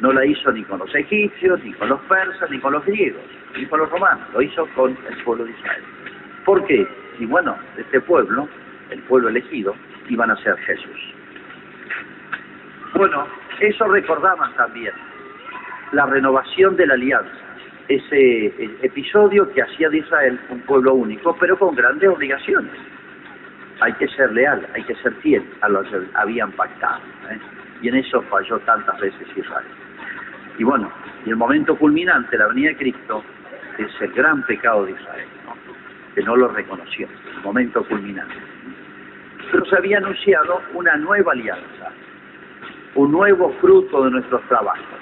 No 0.00 0.12
la 0.12 0.24
hizo 0.26 0.52
ni 0.52 0.62
con 0.64 0.78
los 0.78 0.94
egipcios, 0.94 1.62
ni 1.64 1.72
con 1.74 1.88
los 1.88 2.00
persas, 2.02 2.50
ni 2.50 2.58
con 2.58 2.72
los 2.72 2.84
griegos, 2.84 3.22
ni 3.56 3.64
con 3.66 3.80
los 3.80 3.90
romanos, 3.90 4.26
lo 4.34 4.42
hizo 4.42 4.66
con 4.74 4.96
el 5.08 5.24
pueblo 5.24 5.44
de 5.44 5.52
Israel. 5.52 5.82
¿Por 6.44 6.64
qué? 6.66 6.86
Y 7.18 7.24
bueno, 7.24 7.56
este 7.76 8.00
pueblo, 8.00 8.48
el 8.90 9.00
pueblo 9.02 9.28
elegido, 9.28 9.74
iban 10.08 10.30
a 10.30 10.36
ser 10.36 10.56
Jesús. 10.58 11.14
Bueno, 12.94 13.26
eso 13.60 13.86
recordaban 13.88 14.54
también 14.54 14.92
la 15.92 16.06
renovación 16.06 16.76
de 16.76 16.86
la 16.86 16.94
alianza, 16.94 17.30
ese 17.88 18.46
episodio 18.82 19.50
que 19.52 19.62
hacía 19.62 19.88
de 19.88 19.98
Israel 19.98 20.38
un 20.50 20.60
pueblo 20.60 20.94
único, 20.94 21.36
pero 21.38 21.58
con 21.58 21.74
grandes 21.74 22.08
obligaciones. 22.08 22.72
Hay 23.80 23.92
que 23.94 24.08
ser 24.08 24.32
leal, 24.32 24.66
hay 24.74 24.82
que 24.84 24.94
ser 24.96 25.12
fiel 25.16 25.44
a 25.60 25.68
lo 25.68 25.82
que 25.82 26.00
habían 26.14 26.50
pactado. 26.52 27.00
¿eh? 27.30 27.38
Y 27.82 27.88
en 27.88 27.96
eso 27.96 28.22
falló 28.22 28.58
tantas 28.60 28.98
veces 28.98 29.26
Israel. 29.36 29.66
Y 30.58 30.64
bueno, 30.64 30.90
y 31.24 31.30
el 31.30 31.36
momento 31.36 31.76
culminante, 31.76 32.38
la 32.38 32.48
venida 32.48 32.68
de 32.70 32.76
Cristo, 32.76 33.22
es 33.78 33.90
el 34.00 34.12
gran 34.12 34.42
pecado 34.46 34.86
de 34.86 34.92
Israel, 34.92 35.28
¿no? 35.44 35.54
que 36.14 36.22
no 36.22 36.36
lo 36.36 36.48
reconoció, 36.48 37.08
el 37.36 37.42
momento 37.42 37.84
culminante. 37.84 38.34
Pero 39.50 39.64
se 39.66 39.76
había 39.76 39.98
anunciado 39.98 40.62
una 40.74 40.96
nueva 40.96 41.32
alianza, 41.32 41.92
un 42.94 43.12
nuevo 43.12 43.52
fruto 43.60 44.04
de 44.04 44.10
nuestros 44.12 44.42
trabajos. 44.48 44.98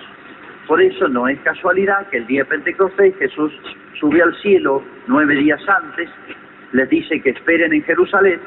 Por 0.66 0.80
eso 0.80 1.08
no 1.08 1.28
es 1.28 1.38
casualidad 1.40 2.08
que 2.08 2.18
el 2.18 2.26
día 2.26 2.42
de 2.42 2.46
Pentecostés 2.46 3.16
Jesús 3.18 3.52
sube 4.00 4.22
al 4.22 4.34
cielo 4.40 4.82
nueve 5.06 5.34
días 5.36 5.60
antes, 5.68 6.08
les 6.72 6.88
dice 6.88 7.20
que 7.20 7.30
esperen 7.30 7.72
en 7.72 7.84
Jerusalén, 7.84 8.40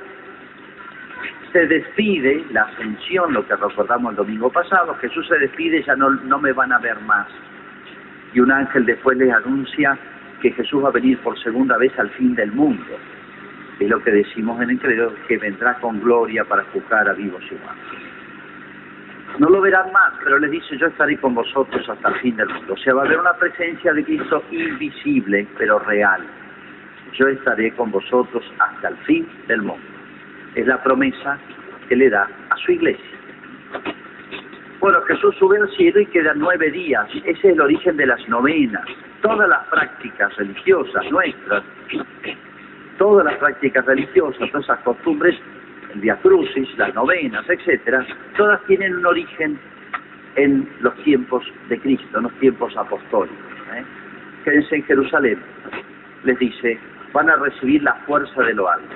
se 1.52 1.68
despide, 1.68 2.46
la 2.52 2.64
ascensión, 2.64 3.34
lo 3.34 3.46
que 3.48 3.56
recordamos 3.56 4.12
el 4.12 4.18
domingo 4.18 4.50
pasado, 4.50 4.96
Jesús 4.96 5.28
se 5.28 5.38
despide, 5.40 5.84
ya 5.84 5.96
no, 5.96 6.40
me 6.40 6.52
van 6.52 6.72
a 6.72 6.80
ver 6.80 7.00
más. 7.02 7.28
Y 8.34 8.40
un 8.40 8.52
ángel 8.52 8.86
después 8.86 9.18
les 9.18 9.34
anuncia 9.34 9.98
que 10.42 10.52
Jesús 10.52 10.84
va 10.84 10.90
a 10.90 10.92
venir 10.92 11.18
por 11.20 11.38
segunda 11.40 11.78
vez 11.78 11.98
al 11.98 12.10
fin 12.12 12.36
del 12.36 12.52
mundo. 12.52 12.98
Es 13.80 13.90
lo 13.90 14.02
que 14.04 14.12
decimos 14.12 14.62
en 14.62 14.72
el 14.72 14.80
credo, 14.80 15.14
que 15.28 15.38
vendrá 15.38 15.76
con 15.76 16.00
gloria 16.02 16.44
para 16.44 16.64
juzgar 16.66 17.08
a 17.08 17.14
vivos 17.14 17.44
y 17.50 17.56
humanos. 17.56 18.08
No 19.40 19.50
lo 19.50 19.62
verán 19.62 19.92
más, 19.92 20.14
pero 20.24 20.40
les 20.40 20.50
dice, 20.50 20.78
yo 20.78 20.88
estaré 20.88 21.18
con 21.18 21.36
vosotros 21.36 21.88
hasta 21.88 22.10
el 22.10 22.16
fin 22.16 22.36
del 22.36 22.50
mundo. 22.50 22.74
O 22.74 22.78
sea, 22.78 22.94
va 22.94 23.04
a 23.04 23.06
haber 23.06 23.20
una 23.20 23.34
presencia 23.34 23.94
de 23.94 24.04
Cristo 24.04 24.44
invisible, 24.52 25.48
pero 25.58 25.80
real. 25.80 26.24
Yo 27.14 27.28
estaré 27.28 27.72
con 27.72 27.92
vosotros 27.92 28.44
hasta 28.60 28.90
el 28.90 28.98
fin 28.98 29.28
del 29.48 29.62
mundo. 29.62 29.97
Es 30.58 30.66
la 30.66 30.82
promesa 30.82 31.38
que 31.88 31.96
le 31.96 32.10
da 32.10 32.28
a 32.50 32.58
su 32.58 32.72
iglesia. 32.72 33.18
Bueno, 34.80 35.02
Jesús 35.04 35.36
sube 35.38 35.60
al 35.60 35.70
cielo 35.78 36.00
y 36.00 36.06
quedan 36.08 36.40
nueve 36.40 36.72
días. 36.72 37.08
Ese 37.14 37.30
es 37.30 37.46
el 37.46 37.62
origen 37.62 37.96
de 37.96 38.08
las 38.08 38.28
novenas. 38.28 38.84
Todas 39.22 39.48
las 39.48 39.68
prácticas 39.68 40.36
religiosas 40.36 41.12
nuestras, 41.12 41.64
todas 42.98 43.26
las 43.26 43.36
prácticas 43.36 43.86
religiosas, 43.86 44.50
todas 44.50 44.64
esas 44.64 44.80
costumbres 44.80 45.36
el 45.94 46.02
Via 46.02 46.16
Crucis, 46.18 46.68
las 46.78 46.94
novenas, 46.96 47.48
etcétera, 47.48 48.04
todas 48.36 48.60
tienen 48.66 48.96
un 48.96 49.06
origen 49.06 49.60
en 50.38 50.68
los 50.80 50.96
tiempos 51.04 51.44
de 51.70 51.80
Cristo, 51.80 52.18
en 52.18 52.24
los 52.24 52.34
tiempos 52.40 52.76
apostólicos. 52.76 53.38
¿eh? 53.76 53.84
Quédense 54.44 54.76
en 54.76 54.84
Jerusalén, 54.86 55.40
les 56.24 56.40
dice, 56.40 56.80
van 57.14 57.30
a 57.30 57.36
recibir 57.36 57.84
la 57.84 57.94
fuerza 58.06 58.42
de 58.42 58.54
lo 58.56 58.70
alto, 58.70 58.96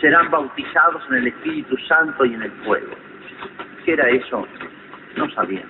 serán 0.00 0.30
bautizados 0.30 1.02
en 1.10 1.16
el 1.16 1.26
Espíritu 1.28 1.76
Santo 1.88 2.24
y 2.24 2.34
en 2.34 2.42
el 2.42 2.52
fuego. 2.64 2.92
¿Qué 3.84 3.92
era 3.92 4.08
eso? 4.08 4.46
No 5.16 5.30
sabían. 5.30 5.68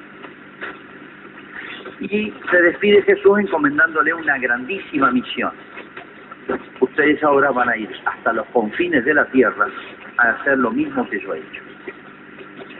Y 2.01 2.33
se 2.51 2.63
despide 2.63 3.03
Jesús 3.03 3.39
encomendándole 3.39 4.15
una 4.15 4.39
grandísima 4.39 5.11
misión. 5.11 5.53
Ustedes 6.81 7.23
ahora 7.23 7.51
van 7.51 7.69
a 7.69 7.77
ir 7.77 7.91
hasta 8.05 8.33
los 8.33 8.47
confines 8.49 9.05
de 9.05 9.15
la 9.15 9.27
tierra 9.27 9.69
a 10.19 10.31
hacer 10.31 10.59
lo 10.59 10.71
mismo 10.71 11.09
que 11.09 11.21
yo 11.21 11.35
he 11.35 11.39
hecho. 11.39 11.63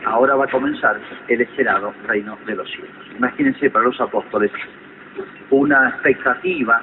Ahora 0.05 0.35
va 0.35 0.45
a 0.45 0.49
comenzar 0.49 0.99
el 1.27 1.41
esperado 1.41 1.93
reino 2.07 2.37
de 2.45 2.55
los 2.55 2.69
cielos. 2.69 2.91
Imagínense 3.15 3.69
para 3.69 3.85
los 3.85 4.01
apóstoles 4.01 4.51
una 5.51 5.89
expectativa 5.89 6.81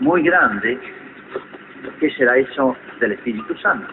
muy 0.00 0.22
grande 0.22 0.78
que 1.98 2.10
será 2.10 2.36
eso 2.36 2.76
del 3.00 3.12
Espíritu 3.12 3.56
Santo. 3.58 3.92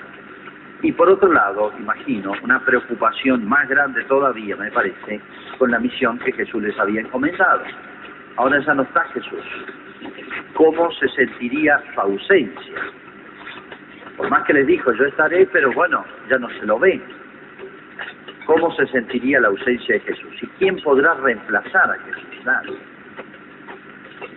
Y 0.82 0.92
por 0.94 1.10
otro 1.10 1.32
lado, 1.32 1.74
imagino, 1.78 2.32
una 2.42 2.60
preocupación 2.64 3.48
más 3.48 3.68
grande 3.68 4.04
todavía, 4.06 4.56
me 4.56 4.72
parece, 4.72 5.20
con 5.58 5.72
la 5.72 5.80
misión 5.80 6.18
que 6.20 6.32
Jesús 6.32 6.64
les 6.64 6.80
había 6.80 7.02
encomendado. 7.02 7.64
Ahora 8.38 8.60
ya 8.66 8.74
no 8.74 8.84
está 8.84 9.04
Jesús. 9.14 9.44
¿Cómo 10.54 10.90
se 10.94 11.10
sentiría 11.10 11.84
su 11.94 12.00
ausencia? 12.00 12.82
Por 14.16 14.30
más 14.30 14.44
que 14.46 14.54
les 14.54 14.68
dijo, 14.68 14.94
yo 14.94 15.06
estaré, 15.06 15.46
pero 15.48 15.72
bueno, 15.74 16.06
ya 16.30 16.38
no 16.38 16.50
se 16.50 16.66
lo 16.66 16.80
ve. 16.80 17.02
¿Cómo 18.46 18.74
se 18.76 18.88
sentiría 18.88 19.42
la 19.42 19.50
ausencia 19.50 19.96
de 19.96 20.02
Jesús? 20.02 20.44
¿Y 20.44 20.48
quién 20.60 20.82
podrá 20.82 21.14
reemplazar 21.16 21.92
a 21.92 21.98
Jesús? 22.06 22.46
Nadie. 22.46 22.78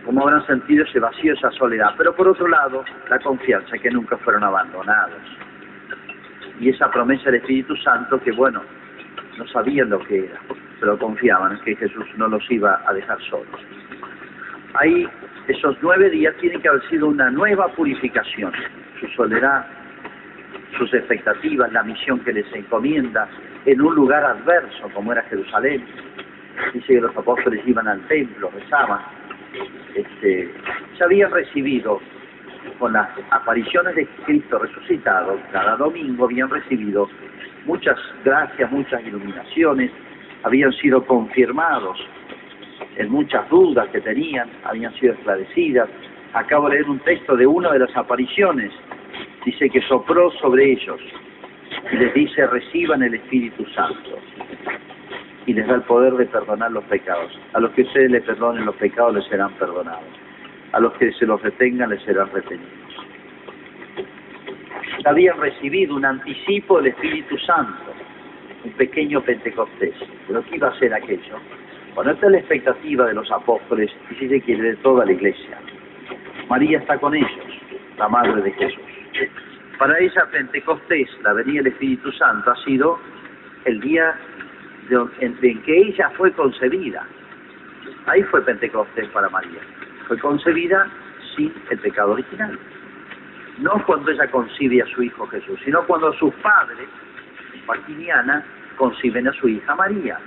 ¿Cómo 0.05 0.23
habrán 0.23 0.47
sentido 0.47 0.85
ese 0.85 0.99
vacío, 0.99 1.35
esa 1.35 1.51
soledad? 1.53 1.95
Pero 1.97 2.15
por 2.15 2.29
otro 2.29 2.49
lado, 2.49 2.85
la 3.09 3.19
confianza 3.21 3.79
que 3.79 3.91
nunca 3.91 4.17
fueron 4.19 4.43
abandonados. 4.43 5.21
Y 6.61 6.71
esa 6.71 6.91
promesa 6.91 7.25
del 7.27 7.37
Espíritu 7.37 7.77
Santo 7.77 8.21
que, 8.21 8.33
bueno, 8.33 8.63
no 9.39 9.47
sabían 9.49 9.91
lo 9.91 10.01
que 10.01 10.27
era, 10.27 10.41
pero 10.81 10.99
confiaban 10.99 11.61
que 11.61 11.77
Jesús 11.77 12.07
no 12.17 12.29
los 12.29 12.49
iba 12.51 12.81
a 12.87 12.93
dejar 12.93 13.21
solos. 13.23 13.61
Ahí, 14.75 15.09
esos 15.49 15.77
nueve 15.83 16.11
días 16.11 16.35
tienen 16.41 16.61
que 16.61 16.69
haber 16.69 16.89
sido 16.89 17.09
una 17.09 17.31
nueva 17.31 17.69
purificación 17.69 18.53
su 19.03 19.09
soledad, 19.09 19.67
sus 20.79 20.93
expectativas, 20.95 21.73
la 21.73 21.83
misión 21.83 22.21
que 22.21 22.33
les 22.33 22.51
encomienda 22.55 23.29
en 23.67 23.81
un 23.81 23.95
lugar 23.95 24.25
adverso 24.25 24.89
como 24.95 25.13
era 25.13 25.23
Jerusalén. 25.25 25.85
Dice 26.73 26.87
que 26.87 27.01
los 27.01 27.17
apóstoles 27.17 27.61
iban 27.67 27.89
al 27.89 28.01
templo, 28.09 28.51
rezaban. 28.55 29.01
Este, 29.95 30.53
se 30.97 31.05
habían 31.05 31.31
recibido 31.31 32.01
con 32.79 32.93
las 32.93 33.09
apariciones 33.31 33.95
de 33.97 34.07
Cristo 34.25 34.59
resucitado, 34.59 35.39
cada 35.53 35.77
domingo 35.77 36.25
habían 36.25 36.49
recibido 36.49 37.09
muchas 37.65 37.99
gracias, 38.25 38.71
muchas 38.71 39.05
iluminaciones, 39.05 39.91
habían 40.43 40.73
sido 40.73 41.05
confirmados 41.05 41.99
en 42.97 43.11
muchas 43.11 43.49
dudas 43.49 43.89
que 43.91 44.01
tenían, 44.01 44.49
habían 44.65 44.93
sido 44.95 45.15
esclarecidas. 45.15 45.89
Acabo 46.35 46.69
de 46.69 46.77
leer 46.77 46.89
un 46.89 46.99
texto 47.01 47.37
de 47.37 47.47
una 47.47 47.73
de 47.73 47.81
las 47.81 47.97
apariciones, 47.97 48.73
dice 49.45 49.69
que 49.71 49.81
sopró 49.83 50.31
sobre 50.33 50.73
ellos 50.73 51.01
y 51.93 51.97
les 51.97 52.15
dice 52.15 52.47
reciban 52.47 53.03
el 53.03 53.15
Espíritu 53.15 53.65
Santo 53.75 54.19
y 55.47 55.55
les 55.55 55.67
da 55.67 55.75
el 55.75 55.83
poder 55.83 56.15
de 56.15 56.27
perdonar 56.27 56.71
los 56.71 56.85
pecados. 56.85 57.33
A 57.53 57.61
los 57.61 57.71
que 57.73 57.83
ustedes 57.83 58.11
le 58.11 58.21
perdonen 58.21 58.65
los 58.65 58.77
pecados 58.77 59.15
les 59.15 59.25
serán 59.27 59.53
perdonados. 59.55 60.05
A 60.73 60.81
los 60.81 60.93
que 60.95 61.13
se 61.13 61.27
los 61.27 61.43
retengan 61.43 61.91
les 61.91 62.03
serán 62.03 62.31
retenidos. 62.33 62.71
Habían 65.05 65.39
recibido 65.41 65.97
un 65.97 66.05
anticipo 66.05 66.79
del 66.79 66.89
Espíritu 66.89 67.37
Santo, 67.39 67.93
un 68.65 68.73
pequeño 68.73 69.21
Pentecostés. 69.21 69.95
¿Pero 70.29 70.45
qué 70.45 70.57
iba 70.57 70.69
a 70.69 70.79
ser 70.79 70.95
aquello? 70.95 71.37
Bueno, 71.95 72.13
esta 72.13 72.27
es 72.27 72.33
la 72.33 72.39
expectativa 72.39 73.07
de 73.07 73.15
los 73.15 73.31
apóstoles 73.31 73.91
y 74.11 74.15
si 74.15 74.29
se 74.29 74.41
quiere 74.41 74.63
de 74.63 74.77
toda 74.77 75.05
la 75.05 75.13
iglesia. 75.13 75.59
María 76.49 76.79
está 76.79 76.99
con 76.99 77.15
ellos, 77.15 77.31
la 77.99 78.09
madre 78.09 78.43
de 78.43 78.53
Jesús. 78.53 78.83
Para 79.79 79.99
ella 79.99 80.27
Pentecostés, 80.31 81.09
la 81.23 81.33
venida 81.33 81.63
del 81.63 81.73
Espíritu 81.73 82.13
Santo, 82.13 82.51
ha 82.51 82.57
sido 82.65 82.99
el 83.65 83.81
día 83.81 84.15
en, 84.91 85.39
en 85.41 85.63
que 85.63 85.77
ella 85.77 86.11
fue 86.17 86.33
concebida. 86.33 87.07
Ahí 88.07 88.23
fue 88.25 88.43
Pentecostés 88.43 89.09
para 89.09 89.29
María. 89.29 89.61
Fue 90.09 90.19
concebida 90.19 90.89
sin 91.37 91.53
el 91.71 91.79
pecado 91.79 92.13
original. 92.13 92.59
No 93.59 93.83
cuando 93.87 94.11
ella 94.11 94.31
concibe 94.31 94.83
a 94.83 94.87
su 94.87 95.03
hijo 95.03 95.27
Jesús, 95.29 95.59
sino 95.65 95.85
cuando 95.87 96.13
sus 96.15 96.35
padres, 96.37 96.89
Joaquín 97.67 98.01
y 98.01 98.11
Ana, 98.11 98.45
conciben 98.77 99.29
a 99.29 99.33
su 99.35 99.49
hija 99.49 99.75
María. 99.75 100.19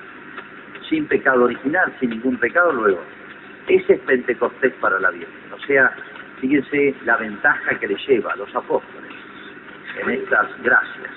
Sin 0.89 1.07
pecado 1.07 1.45
original, 1.45 1.93
sin 1.99 2.11
ningún 2.11 2.37
pecado 2.37 2.71
luego. 2.71 3.01
Ese 3.67 3.93
es 3.93 3.99
Pentecostés 4.01 4.73
para 4.75 4.99
la 4.99 5.09
Virgen. 5.09 5.33
O 5.51 5.59
sea, 5.65 5.91
fíjense 6.39 6.95
la 7.03 7.17
ventaja 7.17 7.79
que 7.79 7.87
le 7.87 7.95
lleva 8.07 8.33
a 8.33 8.35
los 8.35 8.55
apóstoles 8.55 9.11
en 10.01 10.09
estas 10.11 10.47
gracias. 10.63 11.11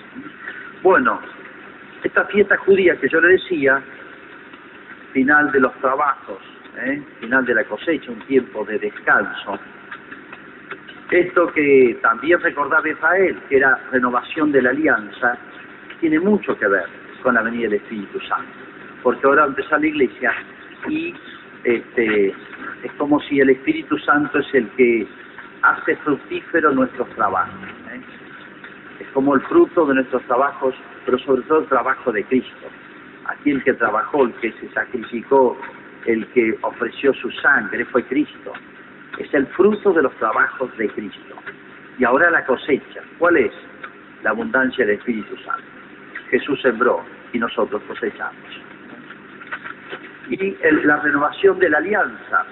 Bueno, 0.83 1.21
esta 2.03 2.25
fiesta 2.27 2.57
judía 2.59 2.97
que 2.97 3.09
yo 3.09 3.21
le 3.21 3.33
decía, 3.35 3.83
final 5.13 5.51
de 5.53 5.61
los 5.61 5.75
trabajos, 5.81 6.39
¿eh? 6.85 7.03
final 7.21 7.45
de 7.45 7.55
la 7.55 7.65
cosecha, 7.65 8.11
un 8.11 8.21
tiempo 8.21 8.65
de 8.65 8.79
descanso. 8.79 9.59
Esto 11.11 11.47
que 11.53 11.99
también 12.03 12.41
recordaba 12.41 12.89
Israel, 12.89 13.39
que 13.49 13.57
era 13.57 13.81
renovación 13.91 14.53
de 14.53 14.63
la 14.63 14.71
alianza, 14.71 15.39
tiene 16.01 16.21
mucho 16.21 16.57
que 16.57 16.69
ver 16.69 16.87
con 17.23 17.35
la 17.35 17.43
venida 17.43 17.65
del 17.65 17.75
Espíritu 17.75 18.21
Santo, 18.21 18.53
porque 19.03 19.27
ahora 19.27 19.47
empezó 19.47 19.79
la 19.79 19.87
iglesia 19.87 20.33
y 20.89 21.15
este, 21.65 22.29
es 22.29 22.93
como 22.99 23.21
si 23.23 23.41
el 23.41 23.51
Espíritu 23.51 23.99
Santo 23.99 24.39
es 24.39 24.55
el 24.55 24.69
que 24.71 25.07
hace 25.63 25.97
fructífero 25.97 26.73
nuestros 26.73 27.09
trabajos. 27.11 27.78
Como 29.13 29.35
el 29.35 29.41
fruto 29.43 29.87
de 29.87 29.95
nuestros 29.95 30.23
trabajos, 30.25 30.75
pero 31.05 31.19
sobre 31.21 31.43
todo 31.43 31.61
el 31.61 31.67
trabajo 31.67 32.13
de 32.13 32.25
Cristo. 32.25 32.69
Aquel 33.27 33.63
que 33.63 33.75
trabajó, 33.75 34.25
el 34.25 34.33
que 34.35 34.53
se 34.53 34.69
sacrificó, 34.71 35.57
el 36.07 36.27
que 36.29 36.57
ofreció 36.63 37.13
su 37.15 37.31
sangre 37.33 37.85
fue 37.87 38.05
Cristo. 38.05 38.53
Es 39.19 39.33
el 39.35 39.47
fruto 39.49 39.93
de 39.93 40.03
los 40.03 40.15
trabajos 40.17 40.77
de 40.79 40.89
Cristo. 40.91 41.35
Y 41.99 42.05
ahora 42.05 42.31
la 42.31 42.45
cosecha. 42.47 43.03
¿Cuál 43.19 43.37
es? 43.37 43.53
La 44.23 44.31
abundancia 44.31 44.87
del 44.87 44.97
Espíritu 44.97 45.37
Santo. 45.39 45.65
Jesús 46.31 46.61
sembró 46.63 47.05
y 47.33 47.39
nosotros 47.39 47.83
cosechamos. 47.89 48.37
Y 50.31 50.57
la 50.85 50.97
renovación 51.01 51.59
de 51.59 51.71
la 51.71 51.79
alianza. 51.79 52.45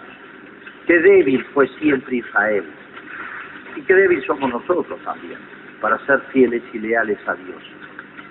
Qué 0.86 0.98
débil 0.98 1.44
fue 1.52 1.68
siempre 1.78 2.16
Israel. 2.16 2.64
Y 3.76 3.82
qué 3.82 3.94
débil 3.94 4.24
somos 4.26 4.50
nosotros 4.50 4.98
también 5.04 5.55
para 5.80 5.98
ser 6.06 6.20
fieles 6.32 6.62
y 6.72 6.78
leales 6.78 7.18
a 7.26 7.34
Dios, 7.34 7.62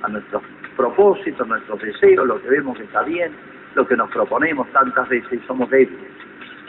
a 0.03 0.07
nuestros 0.09 0.43
propósitos, 0.75 1.47
nuestros 1.47 1.81
deseos, 1.81 2.27
lo 2.27 2.41
que 2.41 2.49
vemos 2.49 2.77
que 2.77 2.83
está 2.83 3.03
bien, 3.03 3.31
lo 3.75 3.87
que 3.87 3.95
nos 3.95 4.09
proponemos 4.11 4.67
tantas 4.71 5.07
veces 5.09 5.41
y 5.41 5.47
somos 5.47 5.69
débiles. 5.69 6.11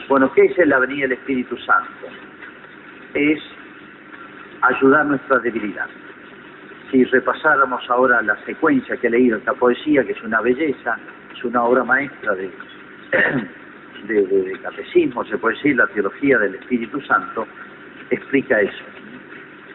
Bueno, 0.07 0.31
¿qué 0.33 0.45
es 0.45 0.67
la 0.67 0.79
venida 0.79 1.03
del 1.03 1.13
Espíritu 1.13 1.57
Santo? 1.57 2.07
Es 3.13 3.39
ayudar 4.61 5.05
nuestra 5.05 5.39
debilidad. 5.39 5.87
Si 6.91 7.03
repasáramos 7.03 7.83
ahora 7.89 8.21
la 8.21 8.37
secuencia 8.45 8.95
que 8.97 9.07
he 9.07 9.09
leído 9.09 9.37
esta 9.37 9.53
poesía, 9.53 10.05
que 10.05 10.13
es 10.13 10.23
una 10.23 10.39
belleza, 10.41 10.97
es 11.35 11.43
una 11.43 11.63
obra 11.63 11.83
maestra 11.83 12.35
de, 12.35 12.49
de, 14.07 14.59
catecismo, 14.61 15.25
se 15.25 15.37
puede 15.37 15.55
decir, 15.55 15.75
la 15.75 15.87
teología 15.87 16.37
del 16.39 16.55
Espíritu 16.55 17.01
Santo, 17.01 17.45
explica 18.09 18.61
eso. 18.61 18.83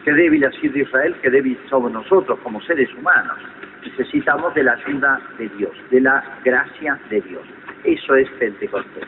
Qué 0.03 0.11
débil 0.13 0.43
ha 0.43 0.51
sido 0.51 0.77
Israel, 0.77 1.15
qué 1.21 1.29
débil 1.29 1.57
somos 1.69 1.91
nosotros 1.91 2.37
como 2.43 2.61
seres 2.61 2.93
humanos. 2.95 3.37
Necesitamos 3.85 4.53
de 4.53 4.63
la 4.63 4.73
ayuda 4.73 5.21
de 5.37 5.47
Dios, 5.49 5.71
de 5.91 6.01
la 6.01 6.23
gracia 6.43 6.99
de 7.09 7.21
Dios. 7.21 7.43
Eso 7.85 8.15
es 8.15 8.29
Pentecostés. 8.31 9.07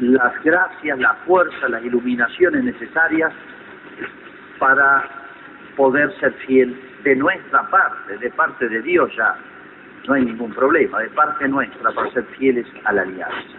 Las 0.00 0.42
gracias, 0.42 0.98
la 0.98 1.12
fuerza, 1.26 1.68
las 1.68 1.84
iluminaciones 1.84 2.64
necesarias 2.64 3.30
para 4.58 5.04
poder 5.76 6.10
ser 6.18 6.32
fiel 6.46 6.78
de 7.04 7.16
nuestra 7.16 7.68
parte, 7.68 8.16
de 8.16 8.30
parte 8.30 8.68
de 8.68 8.80
Dios 8.80 9.14
ya. 9.14 9.36
No 10.08 10.14
hay 10.14 10.24
ningún 10.24 10.54
problema, 10.54 11.00
de 11.00 11.10
parte 11.10 11.46
nuestra 11.46 11.92
para 11.92 12.10
ser 12.12 12.24
fieles 12.38 12.66
a 12.84 12.92
la 12.94 13.02
alianza. 13.02 13.58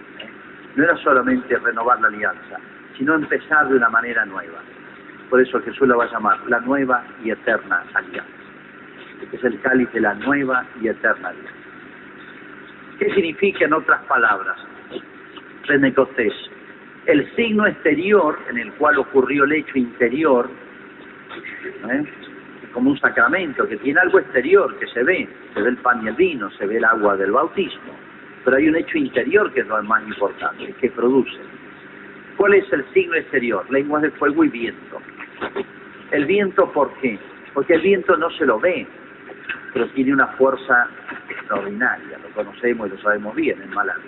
No 0.76 0.84
era 0.84 0.98
solamente 0.98 1.56
renovar 1.60 2.02
la 2.02 2.08
alianza, 2.08 2.58
sino 2.98 3.14
empezar 3.14 3.68
de 3.68 3.76
una 3.76 3.90
manera 3.90 4.26
nueva. 4.26 4.60
Por 5.32 5.40
eso 5.40 5.62
Jesús 5.62 5.88
la 5.88 5.96
va 5.96 6.04
a 6.04 6.12
llamar 6.12 6.40
la 6.50 6.60
nueva 6.60 7.06
y 7.24 7.32
eterna 7.32 7.86
alianza. 7.94 8.30
Este 9.24 9.38
es 9.38 9.44
el 9.46 9.62
cáliz 9.62 9.90
de 9.94 10.02
la 10.02 10.14
nueva 10.16 10.66
y 10.82 10.90
eterna 10.90 11.30
alianza. 11.30 11.54
¿Qué 13.00 13.14
significa 13.14 13.64
en 13.64 13.72
otras 13.72 14.04
palabras? 14.08 14.58
Pentecostés. 15.66 16.34
El 17.06 17.34
signo 17.38 17.66
exterior 17.66 18.38
en 18.50 18.58
el 18.58 18.74
cual 18.74 19.00
ocurrió 19.00 19.46
el 19.46 19.54
hecho 19.54 19.78
interior, 19.78 20.50
¿eh? 21.90 22.04
como 22.74 22.90
un 22.90 23.00
sacramento 23.00 23.66
que 23.70 23.78
tiene 23.78 24.02
algo 24.02 24.20
exterior 24.20 24.78
que 24.80 24.88
se 24.88 25.02
ve, 25.02 25.30
se 25.54 25.62
ve 25.62 25.70
el 25.70 25.78
pan 25.78 26.04
y 26.04 26.10
el 26.10 26.16
vino, 26.16 26.52
se 26.52 26.66
ve 26.66 26.76
el 26.76 26.84
agua 26.84 27.16
del 27.16 27.32
bautismo, 27.32 27.96
pero 28.44 28.58
hay 28.58 28.68
un 28.68 28.76
hecho 28.76 28.98
interior 28.98 29.52
que 29.54 29.62
es 29.62 29.68
lo 29.68 29.82
más 29.84 30.06
importante, 30.06 30.74
que 30.74 30.90
produce. 30.92 31.40
¿Cuál 32.36 32.56
es 32.56 32.74
el 32.74 32.84
signo 32.94 33.16
exterior? 33.16 33.66
Lenguas 33.72 34.02
de 34.02 34.12
fuego 34.12 34.44
y 34.44 34.50
viento. 34.50 35.00
El 36.12 36.26
viento, 36.26 36.72
¿por 36.72 36.94
qué? 36.96 37.18
Porque 37.54 37.76
el 37.76 37.82
viento 37.82 38.16
no 38.18 38.30
se 38.32 38.46
lo 38.46 38.60
ve, 38.60 38.86
pero 39.74 39.88
tiene 39.90 40.14
una 40.14 40.28
fuerza 40.28 40.90
extraordinaria, 41.30 42.18
lo 42.20 42.30
conocemos 42.30 42.88
y 42.88 42.92
lo 42.92 42.98
sabemos 43.02 43.36
bien 43.36 43.62
en 43.62 43.70
Malawi. 43.74 44.02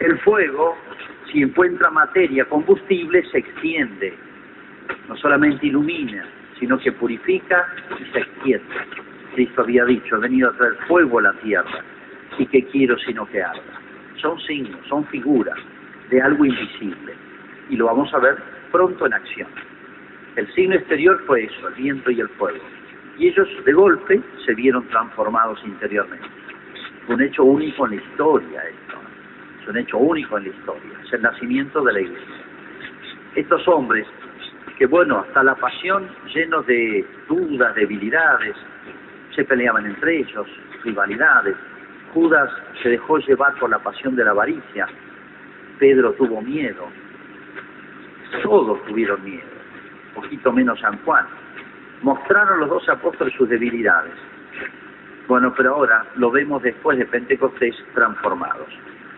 El 0.00 0.18
fuego, 0.20 0.76
si 1.30 1.42
encuentra 1.42 1.90
materia, 1.90 2.44
combustible, 2.46 3.24
se 3.30 3.38
extiende, 3.38 4.14
no 5.08 5.16
solamente 5.16 5.66
ilumina, 5.66 6.24
sino 6.58 6.78
que 6.78 6.92
purifica 6.92 7.66
y 7.98 8.12
se 8.12 8.18
extiende. 8.20 8.74
Cristo 9.34 9.62
había 9.62 9.84
dicho, 9.84 10.16
he 10.16 10.20
venido 10.20 10.50
a 10.50 10.52
traer 10.52 10.74
fuego 10.86 11.18
a 11.18 11.22
la 11.22 11.32
tierra, 11.34 11.84
y 12.38 12.46
que 12.46 12.64
quiero 12.66 12.96
sino 12.98 13.26
que 13.26 13.42
arda. 13.42 13.80
Son 14.20 14.38
signos, 14.40 14.80
son 14.88 15.04
figuras 15.06 15.58
de 16.10 16.20
algo 16.20 16.44
invisible, 16.44 17.14
y 17.70 17.76
lo 17.76 17.86
vamos 17.86 18.12
a 18.14 18.18
ver 18.18 18.36
pronto 18.70 19.06
en 19.06 19.14
acción. 19.14 19.48
El 20.36 20.50
signo 20.54 20.74
exterior 20.76 21.22
fue 21.26 21.44
eso, 21.44 21.68
el 21.68 21.74
viento 21.74 22.10
y 22.10 22.20
el 22.20 22.28
fuego. 22.30 22.64
Y 23.18 23.28
ellos 23.28 23.48
de 23.66 23.72
golpe 23.74 24.20
se 24.46 24.54
vieron 24.54 24.88
transformados 24.88 25.60
interiormente. 25.64 26.26
Un 27.08 27.20
hecho 27.20 27.44
único 27.44 27.84
en 27.86 27.96
la 27.96 28.02
historia 28.02 28.62
esto. 28.62 28.96
Es 29.60 29.68
un 29.68 29.76
hecho 29.76 29.98
único 29.98 30.38
en 30.38 30.44
la 30.44 30.50
historia. 30.50 30.92
Es 31.04 31.12
el 31.12 31.22
nacimiento 31.22 31.82
de 31.82 31.92
la 31.92 32.00
iglesia. 32.00 32.34
Estos 33.34 33.68
hombres, 33.68 34.06
que 34.78 34.86
bueno, 34.86 35.18
hasta 35.18 35.42
la 35.42 35.54
pasión, 35.54 36.08
llenos 36.34 36.66
de 36.66 37.06
dudas, 37.28 37.74
debilidades, 37.74 38.56
se 39.34 39.44
peleaban 39.44 39.84
entre 39.84 40.20
ellos, 40.20 40.46
rivalidades. 40.82 41.56
Judas 42.14 42.50
se 42.82 42.88
dejó 42.88 43.18
llevar 43.18 43.54
por 43.58 43.68
la 43.68 43.78
pasión 43.80 44.16
de 44.16 44.24
la 44.24 44.30
avaricia. 44.30 44.88
Pedro 45.78 46.12
tuvo 46.14 46.40
miedo. 46.40 46.88
Todos 48.42 48.82
tuvieron 48.86 49.22
miedo. 49.24 49.51
Poquito 50.14 50.52
menos 50.52 50.78
San 50.80 50.98
Juan 51.04 51.26
mostraron 52.02 52.60
los 52.60 52.68
dos 52.68 52.88
apóstoles 52.88 53.34
sus 53.34 53.48
debilidades. 53.48 54.12
Bueno, 55.28 55.54
pero 55.56 55.74
ahora 55.74 56.04
lo 56.16 56.30
vemos 56.30 56.62
después 56.62 56.98
de 56.98 57.06
Pentecostés 57.06 57.74
transformados. 57.94 58.68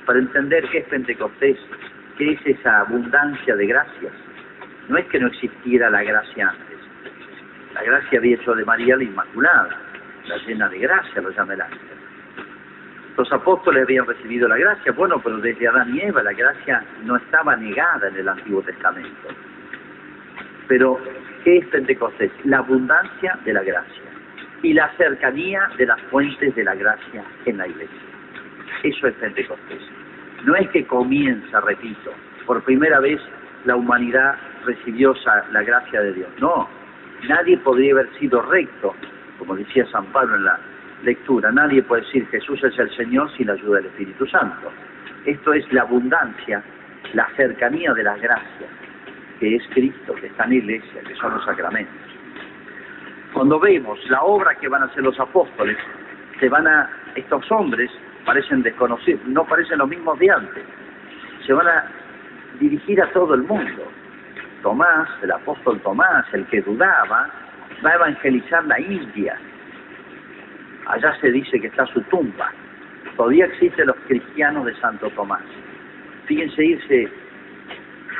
Para 0.07 0.19
entender 0.19 0.69
qué 0.71 0.79
es 0.79 0.89
Pentecostés, 0.89 1.59
qué 2.19 2.33
es 2.33 2.47
esa 2.47 2.81
abundancia 2.81 3.57
de 3.57 3.67
gracias, 3.67 4.13
No 4.89 4.99
es 4.99 5.07
que 5.07 5.19
no 5.19 5.29
existiera 5.29 5.89
la 5.89 6.03
gracia 6.03 6.51
antes. 6.51 6.79
La 7.73 7.83
gracia 7.83 8.19
había 8.19 8.37
hecho 8.37 8.55
de 8.55 8.67
María 8.67 8.97
la 8.99 9.05
Inmaculada, 9.05 9.81
la 10.27 10.37
llena 10.47 10.69
de 10.69 10.79
gracia, 10.79 11.23
lo 11.23 11.31
llama 11.31 11.55
el 11.55 11.63
ángel. 11.63 11.81
Los 13.17 13.33
apóstoles 13.33 13.85
habían 13.85 14.07
recibido 14.07 14.47
la 14.47 14.59
gracia, 14.59 14.93
bueno, 14.93 15.21
pero 15.25 15.39
desde 15.39 15.69
Adán 15.69 15.95
y 15.95 16.03
Eva 16.03 16.23
la 16.23 16.35
gracia 16.35 16.85
no 17.05 17.17
estaba 17.17 17.57
negada 17.57 18.09
en 18.09 18.17
el 18.17 18.29
Antiguo 18.29 18.61
Testamento. 18.61 19.29
Pero, 20.69 20.99
¿qué 21.45 21.59
es 21.59 21.67
Pentecostés? 21.67 22.33
La 22.45 22.59
abundancia 22.59 23.39
de 23.45 23.53
la 23.53 23.63
gracia 23.63 24.03
y 24.63 24.73
la 24.73 24.91
cercanía 24.97 25.69
de 25.77 25.87
las 25.87 26.01
fuentes 26.03 26.55
de 26.55 26.65
la 26.65 26.75
gracia 26.75 27.23
en 27.45 27.59
la 27.59 27.67
iglesia. 27.67 28.01
Eso 28.83 29.09
es 29.09 29.15
Pentecostés. 29.15 29.83
No 30.45 30.57
es 30.57 30.69
que 30.71 30.87
comienza, 30.87 31.61
repito, 31.61 32.13
por 32.47 32.63
primera 32.65 33.01
vez 33.01 33.21
la 33.65 33.77
humanidad 33.77 34.37
recibió 34.65 35.15
la 35.53 35.63
gracia 35.63 36.01
de 36.01 36.13
Dios. 36.13 36.29
No, 36.39 36.69
nadie 37.29 37.57
podría 37.59 37.93
haber 37.93 38.11
sido 38.19 38.43
recto, 38.43 38.95
como 39.39 39.57
decía 39.57 39.87
San 39.87 40.07
Pablo 40.07 40.37
en 40.37 40.45
la 40.45 40.59
lectura, 41.03 41.51
nadie 41.53 41.83
puede 41.83 42.03
decir 42.03 42.27
Jesús 42.29 42.63
es 42.65 42.79
el 42.79 42.91
Señor 42.97 43.31
sin 43.37 43.47
la 43.47 43.55
ayuda 43.55 43.77
del 43.77 43.87
Espíritu 43.87 44.27
Santo. 44.27 44.71
Esto 45.25 45.53
es 45.53 45.71
la 45.73 45.83
abundancia, 45.83 46.63
la 47.15 47.29
cercanía 47.37 47.93
de 47.93 48.03
las 48.03 48.21
gracias, 48.21 48.71
que 49.41 49.57
es 49.57 49.63
Cristo, 49.71 50.15
que 50.15 50.27
está 50.27 50.45
en 50.45 50.51
la 50.51 50.57
iglesia, 50.57 51.01
que 51.07 51.15
son 51.17 51.35
los 51.35 51.45
sacramentos. 51.45 51.95
Cuando 53.33 53.59
vemos 53.59 53.99
la 54.09 54.23
obra 54.23 54.55
que 54.55 54.69
van 54.69 54.83
a 54.83 54.87
hacer 54.87 55.03
los 55.03 55.19
apóstoles, 55.19 55.77
se 56.39 56.49
van 56.49 56.67
a, 56.67 56.89
estos 57.15 57.51
hombres 57.51 57.91
parecen 58.25 58.63
desconocidos, 58.63 59.27
no 59.27 59.45
parecen 59.45 59.79
los 59.79 59.89
mismos 59.89 60.19
de 60.19 60.31
antes, 60.31 60.65
se 61.47 61.53
van 61.53 61.67
a 61.67 61.85
dirigir 62.61 63.03
a 63.03 63.11
todo 63.13 63.35
el 63.35 63.43
mundo. 63.43 63.91
Tomás, 64.63 65.09
el 65.23 65.33
apóstol 65.33 65.81
Tomás, 65.81 66.25
el 66.33 66.47
que 66.47 66.63
dudaba, 66.63 67.29
va 67.85 67.91
a 67.91 67.95
evangelizar 67.95 68.65
la 68.65 68.81
India. 68.81 69.37
Allá 70.87 71.15
se 71.21 71.31
dice 71.33 71.61
que 71.61 71.67
está 71.67 71.87
su 71.87 72.01
tumba. 72.03 72.51
Todavía 73.17 73.47
existen 73.47 73.89
los 73.89 73.97
cristianos 74.07 74.65
de 74.67 74.75
Santo 74.77 75.11
Tomás. 75.11 75.43
Fíjense 76.27 76.65
irse 76.65 77.13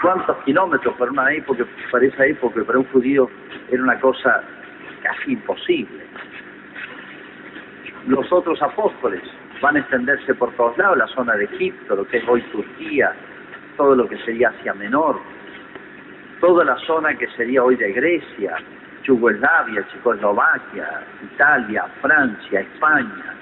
cuántos 0.05 0.37
kilómetros 0.45 0.95
para 0.99 1.11
una 1.11 1.33
época, 1.33 1.65
para 1.91 2.05
esa 2.05 2.27
época, 2.27 2.63
para 2.65 2.79
un 2.79 2.85
judío 2.93 3.29
era 3.71 3.83
una 3.83 3.99
cosa 4.01 4.43
casi 5.03 5.33
imposible. 5.33 6.05
Los 8.07 8.31
otros 8.31 8.61
apóstoles 8.61 9.23
van 9.63 9.77
a 9.77 9.79
extenderse 9.79 10.35
por 10.35 10.53
todos 10.57 10.77
lados, 10.77 10.99
la 10.99 11.07
zona 11.07 11.35
de 11.37 11.45
Egipto, 11.45 11.97
lo 11.97 12.07
que 12.07 12.19
es 12.19 12.29
hoy 12.29 12.43
Turquía, 12.53 13.15
todo 13.79 13.95
lo 13.97 14.07
que 14.07 14.19
sería 14.19 14.51
Asia 14.51 14.75
Menor, 14.75 15.19
toda 16.41 16.67
la 16.67 16.77
zona 16.81 17.17
que 17.17 17.27
sería 17.29 17.65
hoy 17.65 17.77
de 17.77 17.91
Grecia, 17.93 18.57
Yugoslavia, 19.05 19.87
Checoslovaquia, 19.91 21.03
Italia, 21.33 21.87
Francia, 22.03 22.61
España. 22.61 23.35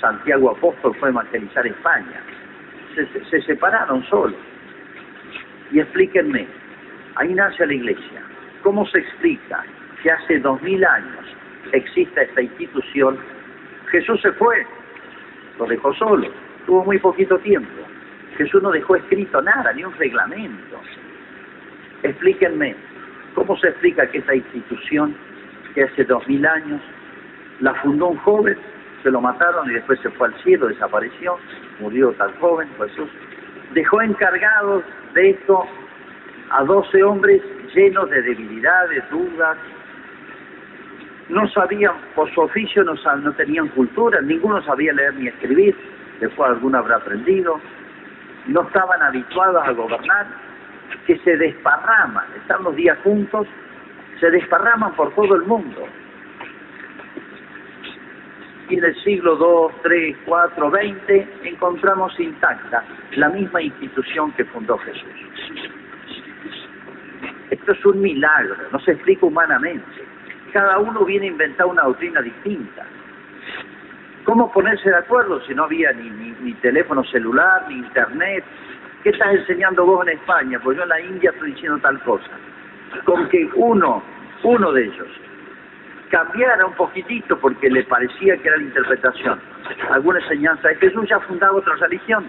Santiago 0.00 0.50
Apóstol 0.50 0.94
fue 0.98 1.10
a 1.10 1.12
evangelizar 1.12 1.66
España. 1.66 2.22
Se, 2.94 3.06
se 3.26 3.42
separaron 3.42 4.02
solos. 4.04 4.55
Y 5.72 5.80
explíquenme, 5.80 6.46
ahí 7.16 7.34
nace 7.34 7.66
la 7.66 7.74
iglesia. 7.74 8.22
¿Cómo 8.62 8.86
se 8.86 8.98
explica 8.98 9.64
que 10.02 10.10
hace 10.10 10.38
dos 10.40 10.60
mil 10.62 10.84
años 10.84 11.24
exista 11.72 12.22
esta 12.22 12.42
institución? 12.42 13.18
Jesús 13.90 14.20
se 14.20 14.32
fue, 14.32 14.66
lo 15.58 15.66
dejó 15.66 15.94
solo, 15.94 16.28
tuvo 16.66 16.84
muy 16.84 16.98
poquito 16.98 17.38
tiempo. 17.38 17.82
Jesús 18.36 18.62
no 18.62 18.70
dejó 18.70 18.96
escrito 18.96 19.40
nada, 19.40 19.72
ni 19.72 19.84
un 19.84 19.94
reglamento. 19.94 20.80
Explíquenme, 22.02 22.76
¿cómo 23.34 23.56
se 23.58 23.68
explica 23.68 24.06
que 24.10 24.18
esta 24.18 24.34
institución, 24.34 25.16
que 25.74 25.84
hace 25.84 26.04
dos 26.04 26.26
mil 26.28 26.44
años, 26.46 26.80
la 27.60 27.74
fundó 27.74 28.08
un 28.08 28.18
joven, 28.18 28.56
se 29.02 29.10
lo 29.10 29.20
mataron 29.20 29.70
y 29.70 29.74
después 29.74 29.98
se 30.00 30.10
fue 30.10 30.28
al 30.28 30.34
cielo, 30.42 30.66
desapareció, 30.66 31.38
murió 31.80 32.12
tal 32.12 32.34
joven, 32.38 32.68
Jesús, 32.78 33.08
dejó 33.72 34.02
encargados 34.02 34.84
de 35.14 35.30
esto 35.30 35.64
a 36.50 36.64
doce 36.64 37.02
hombres 37.02 37.42
llenos 37.74 38.08
de 38.10 38.22
debilidades, 38.22 39.04
dudas, 39.10 39.56
no 41.28 41.48
sabían, 41.48 41.94
por 42.14 42.32
su 42.32 42.40
oficio 42.40 42.84
no, 42.84 42.94
no 42.94 43.32
tenían 43.32 43.68
cultura, 43.68 44.20
ninguno 44.20 44.62
sabía 44.62 44.92
leer 44.92 45.14
ni 45.14 45.28
escribir, 45.28 45.76
después 46.20 46.50
alguno 46.50 46.78
habrá 46.78 46.96
aprendido, 46.96 47.60
no 48.46 48.62
estaban 48.62 49.02
habituados 49.02 49.66
a 49.66 49.72
gobernar, 49.72 50.26
que 51.06 51.18
se 51.18 51.36
desparraman, 51.36 52.26
están 52.36 52.62
los 52.62 52.76
días 52.76 52.96
juntos, 53.02 53.46
se 54.20 54.30
desparraman 54.30 54.94
por 54.94 55.12
todo 55.14 55.34
el 55.34 55.42
mundo. 55.42 55.86
Y 58.68 58.78
en 58.78 58.84
el 58.84 58.94
siglo 59.04 59.38
II, 59.38 59.90
III, 59.90 60.16
IV, 60.26 60.70
XX 61.06 61.46
encontramos 61.46 62.18
intacta 62.18 62.84
la 63.12 63.28
misma 63.28 63.62
institución 63.62 64.32
que 64.32 64.44
fundó 64.46 64.76
Jesús. 64.78 65.26
Esto 67.50 67.72
es 67.72 67.84
un 67.84 68.00
milagro, 68.00 68.56
no 68.72 68.80
se 68.80 68.92
explica 68.92 69.26
humanamente. 69.26 69.84
Cada 70.52 70.78
uno 70.78 71.04
viene 71.04 71.26
a 71.26 71.30
inventar 71.30 71.66
una 71.66 71.82
doctrina 71.82 72.20
distinta. 72.20 72.84
¿Cómo 74.24 74.50
ponerse 74.50 74.88
de 74.88 74.96
acuerdo 74.96 75.40
si 75.42 75.54
no 75.54 75.64
había 75.64 75.92
ni, 75.92 76.10
ni, 76.10 76.52
teléfono 76.54 77.04
celular, 77.04 77.66
ni 77.68 77.76
internet? 77.76 78.42
¿Qué 79.04 79.10
estás 79.10 79.34
enseñando 79.34 79.86
vos 79.86 80.04
en 80.04 80.18
España? 80.18 80.58
Pues 80.64 80.76
yo 80.76 80.82
en 80.82 80.88
la 80.88 81.00
India 81.00 81.30
estoy 81.30 81.52
diciendo 81.52 81.78
tal 81.78 82.00
cosa. 82.00 82.30
Con 83.04 83.28
que 83.28 83.48
uno, 83.54 84.02
uno 84.42 84.72
de 84.72 84.86
ellos, 84.86 85.08
cambiara 86.10 86.66
un 86.66 86.74
poquitito 86.74 87.38
porque 87.38 87.68
le 87.68 87.84
parecía 87.84 88.36
que 88.36 88.48
era 88.48 88.56
la 88.56 88.64
interpretación, 88.64 89.40
alguna 89.90 90.20
enseñanza 90.20 90.68
de 90.68 90.76
Jesús 90.76 91.08
ya 91.08 91.18
fundaba 91.20 91.56
otra 91.56 91.74
religión. 91.76 92.24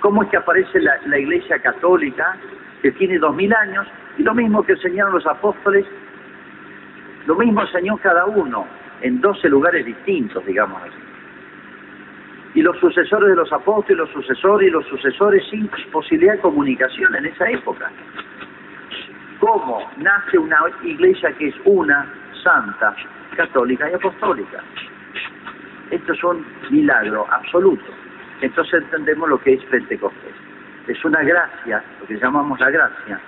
¿Cómo 0.00 0.22
es 0.22 0.28
que 0.30 0.36
aparece 0.36 0.80
la, 0.80 1.18
Iglesia 1.18 1.58
Católica, 1.58 2.36
que 2.82 2.92
tiene 2.92 3.18
dos 3.18 3.34
mil 3.34 3.52
años, 3.52 3.86
y 4.16 4.22
lo 4.22 4.34
mismo 4.34 4.62
que 4.62 4.72
enseñaron 4.72 5.12
los 5.12 5.26
apóstoles, 5.26 5.84
lo 7.26 7.34
mismo 7.34 7.62
enseñó 7.62 7.96
cada 7.98 8.24
uno, 8.26 8.66
en 9.00 9.20
12 9.20 9.48
lugares 9.48 9.84
distintos, 9.84 10.44
digamos 10.46 10.80
así. 10.82 10.98
Y 12.54 12.62
los 12.62 12.78
sucesores 12.78 13.28
de 13.28 13.36
los 13.36 13.52
apóstoles, 13.52 13.98
los 13.98 14.10
sucesores 14.10 14.68
y 14.68 14.70
los 14.70 14.86
sucesores 14.86 15.44
sin 15.50 15.68
posibilidad 15.92 16.34
de 16.34 16.40
comunicación 16.40 17.14
en 17.16 17.26
esa 17.26 17.50
época. 17.50 17.90
¿Cómo 19.38 19.88
nace 19.98 20.38
una 20.38 20.58
iglesia 20.82 21.30
que 21.32 21.48
es 21.48 21.54
una, 21.64 22.12
santa, 22.48 22.94
católica 23.36 23.90
y 23.90 23.94
apostólica? 23.94 24.62
Esto 25.90 26.12
es 26.12 26.24
un 26.24 26.46
milagro 26.70 27.26
absoluto. 27.30 27.92
Entonces 28.40 28.82
entendemos 28.82 29.28
lo 29.28 29.38
que 29.38 29.54
es 29.54 29.64
Pentecostés. 29.64 30.34
Es 30.86 31.04
una 31.04 31.22
gracia, 31.22 31.82
lo 32.00 32.06
que 32.06 32.16
llamamos 32.16 32.58
la 32.60 32.70
gracia, 32.70 33.20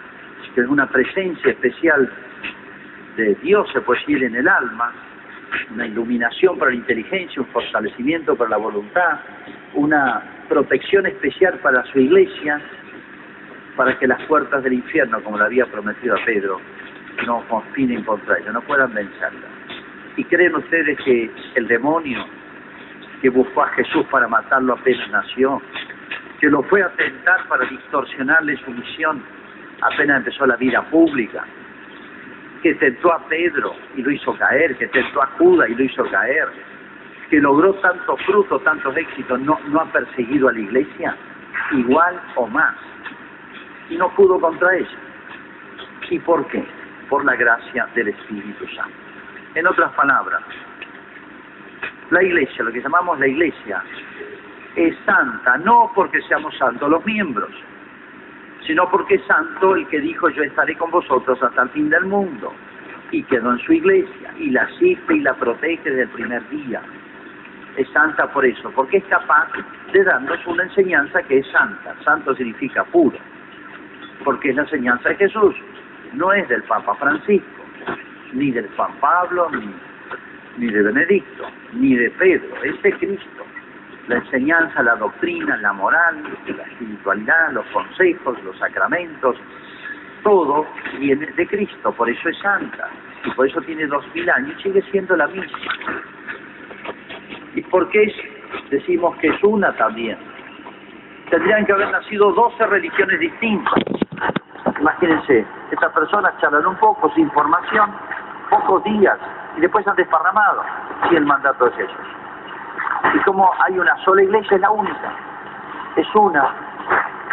que 0.55 0.61
es 0.63 0.67
una 0.67 0.87
presencia 0.89 1.51
especial 1.51 2.11
de 3.17 3.35
Dios, 3.43 3.69
se 3.73 3.81
puede 3.83 4.01
decir, 4.01 4.25
en 4.25 4.37
el 4.37 4.49
alma, 4.49 4.93
una 5.71 5.87
iluminación 5.87 6.59
para 6.59 6.71
la 6.71 6.77
inteligencia, 6.77 7.43
un 7.43 7.49
fortalecimiento 7.49 8.37
para 8.37 8.51
la 8.51 8.57
voluntad, 8.57 9.21
una 9.75 10.23
protección 10.49 11.07
especial 11.07 11.59
para 11.59 11.85
su 11.93 11.99
iglesia, 11.99 12.61
para 13.77 13.99
que 13.99 14.07
las 14.07 14.23
puertas 14.23 14.63
del 14.63 14.75
infierno, 14.75 15.23
como 15.23 15.39
le 15.39 15.45
había 15.45 15.67
prometido 15.67 16.15
a 16.15 16.25
Pedro, 16.25 16.61
no 17.27 17.43
conspinen 17.49 18.03
contra 18.05 18.39
ella, 18.39 18.53
no 18.53 18.63
puedan 18.63 18.93
vencerla. 18.95 19.49
¿Y 20.17 20.25
creen 20.25 20.55
ustedes 20.55 20.99
que 21.05 21.31
el 21.55 21.69
demonio 21.69 22.25
que 23.23 23.29
buscó 23.29 23.63
a 23.63 23.69
Jesús 23.69 24.05
para 24.11 24.29
matarlo 24.29 24.75
apenas 24.75 25.09
nació, 25.11 25.61
que 26.41 26.49
lo 26.49 26.63
fue 26.65 26.83
a 26.83 26.89
tentar 26.91 27.47
para 27.49 27.67
distorsionarle 27.67 28.57
su 28.65 28.71
misión 28.71 29.23
apenas 29.83 30.19
empezó 30.19 30.47
la 30.47 30.57
vida 30.57 30.83
pública, 30.91 31.45
que 32.63 32.75
tentó 32.75 33.13
a 33.13 33.27
Pedro 33.29 33.75
y 33.97 34.03
lo 34.03 34.11
hizo 34.11 34.35
caer, 34.35 34.77
que 34.77 34.87
tentó 34.89 35.23
a 35.23 35.27
Judas 35.39 35.69
y 35.71 35.75
lo 35.75 35.85
hizo 35.85 36.05
caer, 36.11 36.49
que 37.31 37.41
logró 37.41 37.75
tantos 37.75 38.21
frutos, 38.23 38.63
tantos 38.65 38.97
éxitos, 38.97 39.41
no, 39.41 39.59
no 39.69 39.81
ha 39.81 39.87
perseguido 39.87 40.49
a 40.49 40.53
la 40.53 40.61
iglesia, 40.61 41.17
igual 41.73 42.21
o 42.37 42.47
más, 42.47 42.75
y 43.89 43.97
no 43.97 44.11
pudo 44.15 44.39
contra 44.41 44.77
ella. 44.77 44.99
¿Y 46.11 46.19
por 46.19 46.45
qué? 46.49 46.67
Por 47.11 47.25
la 47.27 47.37
gracia 47.37 47.87
del 47.95 48.09
Espíritu 48.09 48.67
Santo. 48.69 48.97
En 49.55 49.67
otras 49.67 49.93
palabras, 49.93 50.43
la 52.11 52.23
iglesia, 52.23 52.65
lo 52.65 52.73
que 52.73 52.81
llamamos 52.81 53.19
la 53.19 53.27
iglesia, 53.27 53.83
es 54.77 54.97
santa, 55.05 55.59
no 55.59 55.91
porque 55.95 56.23
seamos 56.23 56.57
santos 56.57 56.89
los 56.89 57.05
miembros, 57.05 57.51
sino 58.67 58.89
porque 58.89 59.17
es 59.17 59.25
santo 59.27 59.75
el 59.75 59.87
que 59.89 60.01
dijo 60.01 60.29
yo 60.31 60.43
estaré 60.45 60.77
con 60.77 60.91
vosotros 60.91 61.43
hasta 61.43 61.63
el 61.63 61.69
fin 61.71 61.91
del 61.91 62.05
mundo 62.05 62.53
y 63.11 63.23
quedó 63.25 63.53
en 63.53 63.59
su 63.59 63.73
iglesia 63.73 64.33
y 64.39 64.51
la 64.51 64.63
asiste 64.63 65.15
y 65.15 65.21
la 65.21 65.35
protege 65.35 65.83
desde 65.83 66.03
el 66.03 66.09
primer 66.11 66.49
día. 66.51 66.81
Es 67.77 67.89
santa 67.91 68.27
por 68.33 68.45
eso, 68.45 68.71
porque 68.75 68.99
es 68.99 69.05
capaz 69.05 69.49
de 69.93 70.05
darnos 70.05 70.47
una 70.47 70.65
enseñanza 70.65 71.23
que 71.23 71.39
es 71.39 71.47
santa. 71.49 71.95
Santo 72.05 72.35
significa 72.35 72.85
puro, 72.85 73.19
porque 74.25 74.51
es 74.51 74.57
la 74.57 74.63
enseñanza 74.63 75.09
de 75.09 75.17
Jesús. 75.17 75.55
No 76.15 76.33
es 76.33 76.49
del 76.49 76.63
Papa 76.65 76.95
Francisco, 76.97 77.63
ni 78.33 78.51
del 78.51 78.69
Juan 78.77 78.93
Pablo, 79.01 79.51
ni, 80.57 80.67
de 80.67 80.83
Benedicto, 80.83 81.45
ni 81.73 81.95
de 81.95 82.11
Pedro, 82.11 82.63
es 82.63 82.81
de 82.83 82.93
Cristo. 82.95 83.45
La 84.09 84.17
enseñanza, 84.17 84.83
la 84.83 84.97
doctrina, 84.97 85.57
la 85.59 85.73
moral, 85.73 86.23
la 86.47 86.63
espiritualidad, 86.65 87.53
los 87.53 87.67
consejos, 87.67 88.43
los 88.43 88.59
sacramentos, 88.59 89.37
todo 90.23 90.67
viene 90.99 91.27
de 91.27 91.47
Cristo, 91.47 91.93
por 91.93 92.11
eso 92.11 92.29
es 92.29 92.39
santa, 92.39 92.89
y 93.25 93.31
por 93.31 93.47
eso 93.47 93.61
tiene 93.63 93.87
dos 93.87 94.05
mil 94.15 94.29
años 94.29 94.55
y 94.59 94.63
sigue 94.63 94.83
siendo 94.91 95.17
la 95.17 95.29
misma. 95.29 95.59
¿Y 97.55 97.63
por 97.63 97.89
qué 97.91 98.13
decimos 98.71 99.17
que 99.19 99.29
es 99.29 99.43
una 99.43 99.73
también? 99.77 100.19
Tendrían 101.31 101.65
que 101.65 101.73
haber 101.73 101.91
nacido 101.91 102.33
doce 102.33 102.67
religiones 102.67 103.21
distintas. 103.21 103.75
Imagínense, 104.81 105.47
estas 105.71 105.93
personas 105.93 106.37
charlan 106.39 106.67
un 106.67 106.77
poco 106.77 107.11
sin 107.11 107.25
información, 107.25 107.93
pocos 108.49 108.83
días, 108.85 109.19
y 109.57 109.61
después 109.61 109.87
han 109.87 109.97
desparramado, 109.97 110.63
si 111.09 111.17
el 111.17 111.27
mandato 111.27 111.67
es 111.67 111.79
eso. 111.79 111.97
Y 113.15 113.19
como 113.21 113.51
hay 113.63 113.79
una 113.79 113.95
sola 113.99 114.23
iglesia, 114.23 114.55
es 114.55 114.61
la 114.61 114.71
única. 114.71 115.13
Es 115.97 116.07
una, 116.15 116.49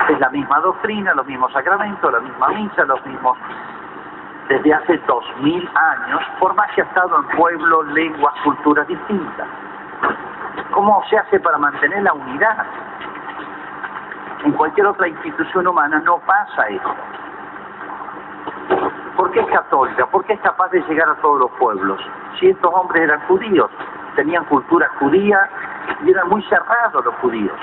es 0.10 0.20
la 0.20 0.30
misma 0.30 0.60
doctrina, 0.60 1.14
los 1.14 1.26
mismos 1.26 1.52
sacramentos, 1.54 2.12
la 2.12 2.20
misma 2.20 2.50
misa, 2.50 2.84
los 2.86 3.06
mismos... 3.06 3.38
Desde 4.50 4.74
hace 4.74 4.98
dos 5.08 5.26
mil 5.42 5.70
años, 5.76 6.22
por 6.40 6.54
más 6.56 6.72
que 6.72 6.82
ha 6.82 6.86
estado 6.86 7.18
en 7.18 7.38
pueblos, 7.38 7.86
lenguas, 7.88 8.34
culturas 8.46 8.88
distintas. 8.88 9.46
¿Cómo 10.72 11.04
se 11.10 11.18
hace 11.18 11.38
para 11.42 11.58
mantener 11.58 12.04
la 12.04 12.14
unidad? 12.14 12.66
En 14.46 14.54
cualquier 14.54 14.88
otra 14.88 15.10
institución 15.10 15.68
humana 15.68 16.00
no 16.06 16.20
pasa 16.20 16.68
eso. 16.70 16.96
¿Por 19.18 19.32
qué 19.32 19.40
es 19.40 19.48
católica? 19.48 20.06
¿Por 20.06 20.24
qué 20.26 20.34
es 20.34 20.40
capaz 20.42 20.70
de 20.70 20.80
llegar 20.82 21.10
a 21.10 21.16
todos 21.16 21.40
los 21.40 21.52
pueblos? 21.54 22.00
Si 22.40 22.50
estos 22.50 22.72
hombres 22.72 23.02
eran 23.02 23.20
judíos, 23.22 23.70
tenían 24.16 24.46
cultura 24.46 24.88
judía 25.00 25.50
y 26.06 26.12
eran 26.12 26.30
muy 26.30 26.44
cerrados 26.44 27.04
los 27.04 27.16
judíos. 27.16 27.58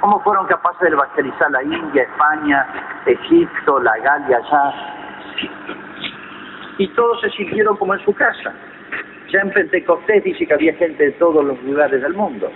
¿Cómo 0.00 0.20
fueron 0.20 0.46
capaces 0.46 0.80
de 0.82 0.88
evangelizar 0.88 1.50
la 1.50 1.62
India, 1.62 2.02
España, 2.02 2.66
Egipto, 3.06 3.80
la 3.80 3.96
Galia 3.96 4.36
allá? 4.36 4.74
Y 6.76 6.88
todos 6.88 7.22
se 7.22 7.30
sintieron 7.30 7.78
como 7.78 7.94
en 7.94 8.04
su 8.04 8.14
casa. 8.14 8.52
Ya 9.32 9.40
en 9.40 9.50
Pentecostés 9.52 10.24
dice 10.24 10.46
que 10.46 10.54
había 10.54 10.74
gente 10.74 11.04
de 11.04 11.12
todos 11.12 11.42
los 11.42 11.60
lugares 11.62 12.02
del 12.02 12.12
mundo. 12.12 12.52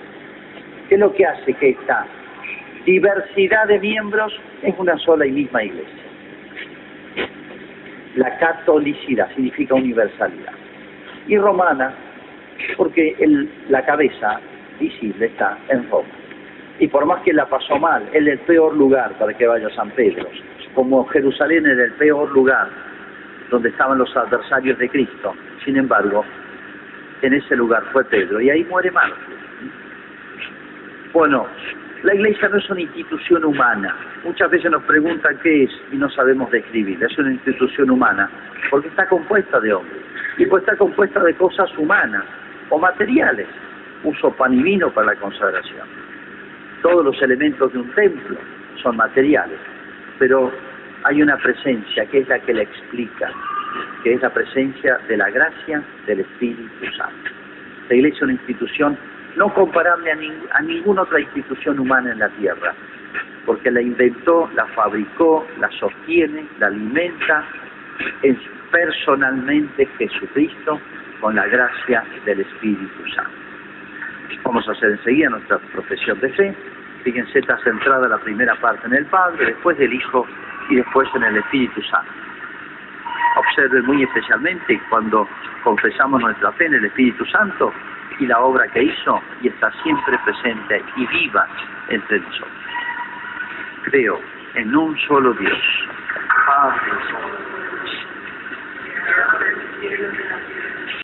¿Qué 0.88 0.97
es 0.97 1.01
lo 1.01 1.11
que 1.15 1.25
hace 1.25 1.55
que 1.55 1.71
esta 1.71 2.05
diversidad 2.85 3.67
de 3.67 3.79
miembros 3.79 4.38
es 4.61 4.75
una 4.79 4.99
sola 4.99 5.25
y 5.25 5.33
misma 5.33 5.62
iglesia? 5.62 6.02
La 8.16 8.37
catolicidad 8.38 9.29
significa 9.35 9.75
universalidad. 9.75 10.53
Y 11.27 11.38
romana, 11.38 11.94
porque 12.77 13.16
la 13.68 13.85
cabeza 13.85 14.40
visible 14.79 15.27
está 15.27 15.59
en 15.68 15.88
Roma. 15.88 16.09
Y 16.79 16.88
por 16.88 17.07
más 17.07 17.22
que 17.22 17.33
la 17.33 17.46
pasó 17.46 17.79
mal, 17.79 18.03
es 18.12 18.27
el 18.27 18.38
peor 18.40 18.77
lugar 18.77 19.12
para 19.18 19.33
que 19.35 19.46
vaya 19.46 19.68
San 19.70 19.90
Pedro. 19.90 20.27
Como 20.75 21.05
Jerusalén 21.07 21.66
era 21.66 21.85
el 21.85 21.92
peor 21.92 22.31
lugar 22.33 22.68
donde 23.51 23.68
estaban 23.68 23.98
los 23.98 24.16
adversarios 24.16 24.79
de 24.79 24.88
Cristo. 24.88 25.35
Sin 25.64 25.77
embargo, 25.77 26.25
en 27.20 27.35
ese 27.35 27.55
lugar 27.55 27.85
fue 27.92 28.05
Pedro 28.07 28.40
y 28.40 28.51
ahí 28.51 28.64
muere 28.64 28.90
Marcos. 28.90 29.18
Bueno, 31.12 31.46
la 32.03 32.15
iglesia 32.15 32.49
no 32.49 32.59
es 32.59 32.69
una 32.69 32.81
institución 32.81 33.45
humana. 33.45 33.95
Muchas 34.25 34.51
veces 34.51 34.71
nos 34.71 34.83
preguntan 34.85 35.38
qué 35.43 35.65
es 35.65 35.71
y 35.93 35.97
no 35.97 36.11
sabemos 36.11 36.51
describirla. 36.51 37.07
Es 37.07 37.17
una 37.17 37.31
institución 37.31 37.91
humana 37.91 38.29
porque 38.71 38.88
está 38.88 39.07
compuesta 39.07 39.61
de 39.61 39.73
hombres 39.73 40.03
y 40.37 40.47
pues 40.47 40.62
está 40.62 40.77
compuesta 40.77 41.23
de 41.23 41.35
cosas 41.35 41.71
humanas 41.79 42.25
o 42.71 42.79
materiales. 42.79 43.47
Uso 44.03 44.33
pan 44.33 44.53
y 44.55 44.62
vino 44.62 44.91
para 44.91 45.09
la 45.09 45.17
consagración. 45.17 45.87
Todos 46.83 47.05
los 47.05 47.23
elementos 47.23 47.73
de 47.73 47.79
un 47.79 47.91
templo 47.95 48.37
son 48.83 48.97
materiales, 48.97 49.59
pero 50.19 50.51
hay 51.05 51.23
una 51.23 51.37
presencia 51.37 52.05
que 52.07 52.19
es 52.19 52.29
la 52.29 52.41
que 52.41 52.53
la 52.53 52.62
explica, 52.62 53.31
que 54.03 54.15
es 54.15 54.23
la 54.23 54.31
presencia 54.31 54.99
de 55.07 55.17
la 55.17 55.31
gracia 55.31 55.81
del 56.07 56.21
Espíritu 56.21 56.85
Santo. 56.97 57.31
La 57.88 57.95
iglesia 57.95 58.17
es 58.17 58.23
una 58.23 58.33
institución 58.33 58.99
no 59.37 59.53
comparable 59.55 60.11
a, 60.11 60.14
ning 60.16 60.35
a 60.53 60.62
ninguna 60.62 61.03
otra 61.03 61.21
institución 61.21 61.79
humana 61.79 62.12
en 62.12 62.18
la 62.18 62.29
tierra, 62.31 62.75
porque 63.47 63.71
la 63.71 63.81
inventó, 63.81 64.51
la 64.55 64.66
fabricó, 64.68 65.47
la 65.59 65.71
sostiene, 65.71 66.47
la 66.59 66.66
alimenta, 66.68 67.45
es 68.23 68.37
personalmente 68.71 69.87
Jesucristo 69.99 70.81
con 71.21 71.37
la 71.37 71.47
gracia 71.47 72.05
del 72.25 72.40
Espíritu 72.40 73.09
Santo. 73.14 73.31
Vamos 74.45 74.68
a 74.68 74.73
hacer 74.73 74.90
enseguida 74.90 75.29
nuestra 75.31 75.59
profesión 75.73 76.18
de 76.21 76.29
fe. 76.31 76.55
Fíjense, 77.05 77.38
está 77.38 77.59
centrada 77.59 78.09
la 78.09 78.18
primera 78.18 78.55
parte 78.57 78.87
en 78.87 78.95
el 78.95 79.07
Padre, 79.07 79.47
después 79.47 79.77
del 79.79 79.92
Hijo 79.92 80.27
y 80.71 80.77
después 80.77 81.09
en 81.14 81.23
el 81.25 81.37
Espíritu 81.37 81.83
Santo. 81.83 82.11
Observen 83.37 83.87
muy 83.87 84.03
especialmente 84.03 84.81
cuando 84.88 85.29
confesamos 85.64 86.21
nuestra 86.21 86.53
fe 86.53 86.66
en 86.66 86.75
el 86.75 86.85
Espíritu 86.85 87.25
Santo 87.27 87.73
y 88.18 88.27
la 88.27 88.38
obra 88.40 88.66
que 88.68 88.85
hizo 88.85 89.20
y 89.40 89.48
está 89.48 89.70
siempre 89.83 90.18
presente 90.25 90.83
y 90.96 91.07
viva 91.07 91.46
entre 91.88 92.20
nosotros. 92.20 92.53
Creo 93.85 94.20
en 94.55 94.75
un 94.77 94.98
solo 95.01 95.33
Dios, 95.35 95.59
Padre, 96.46 96.92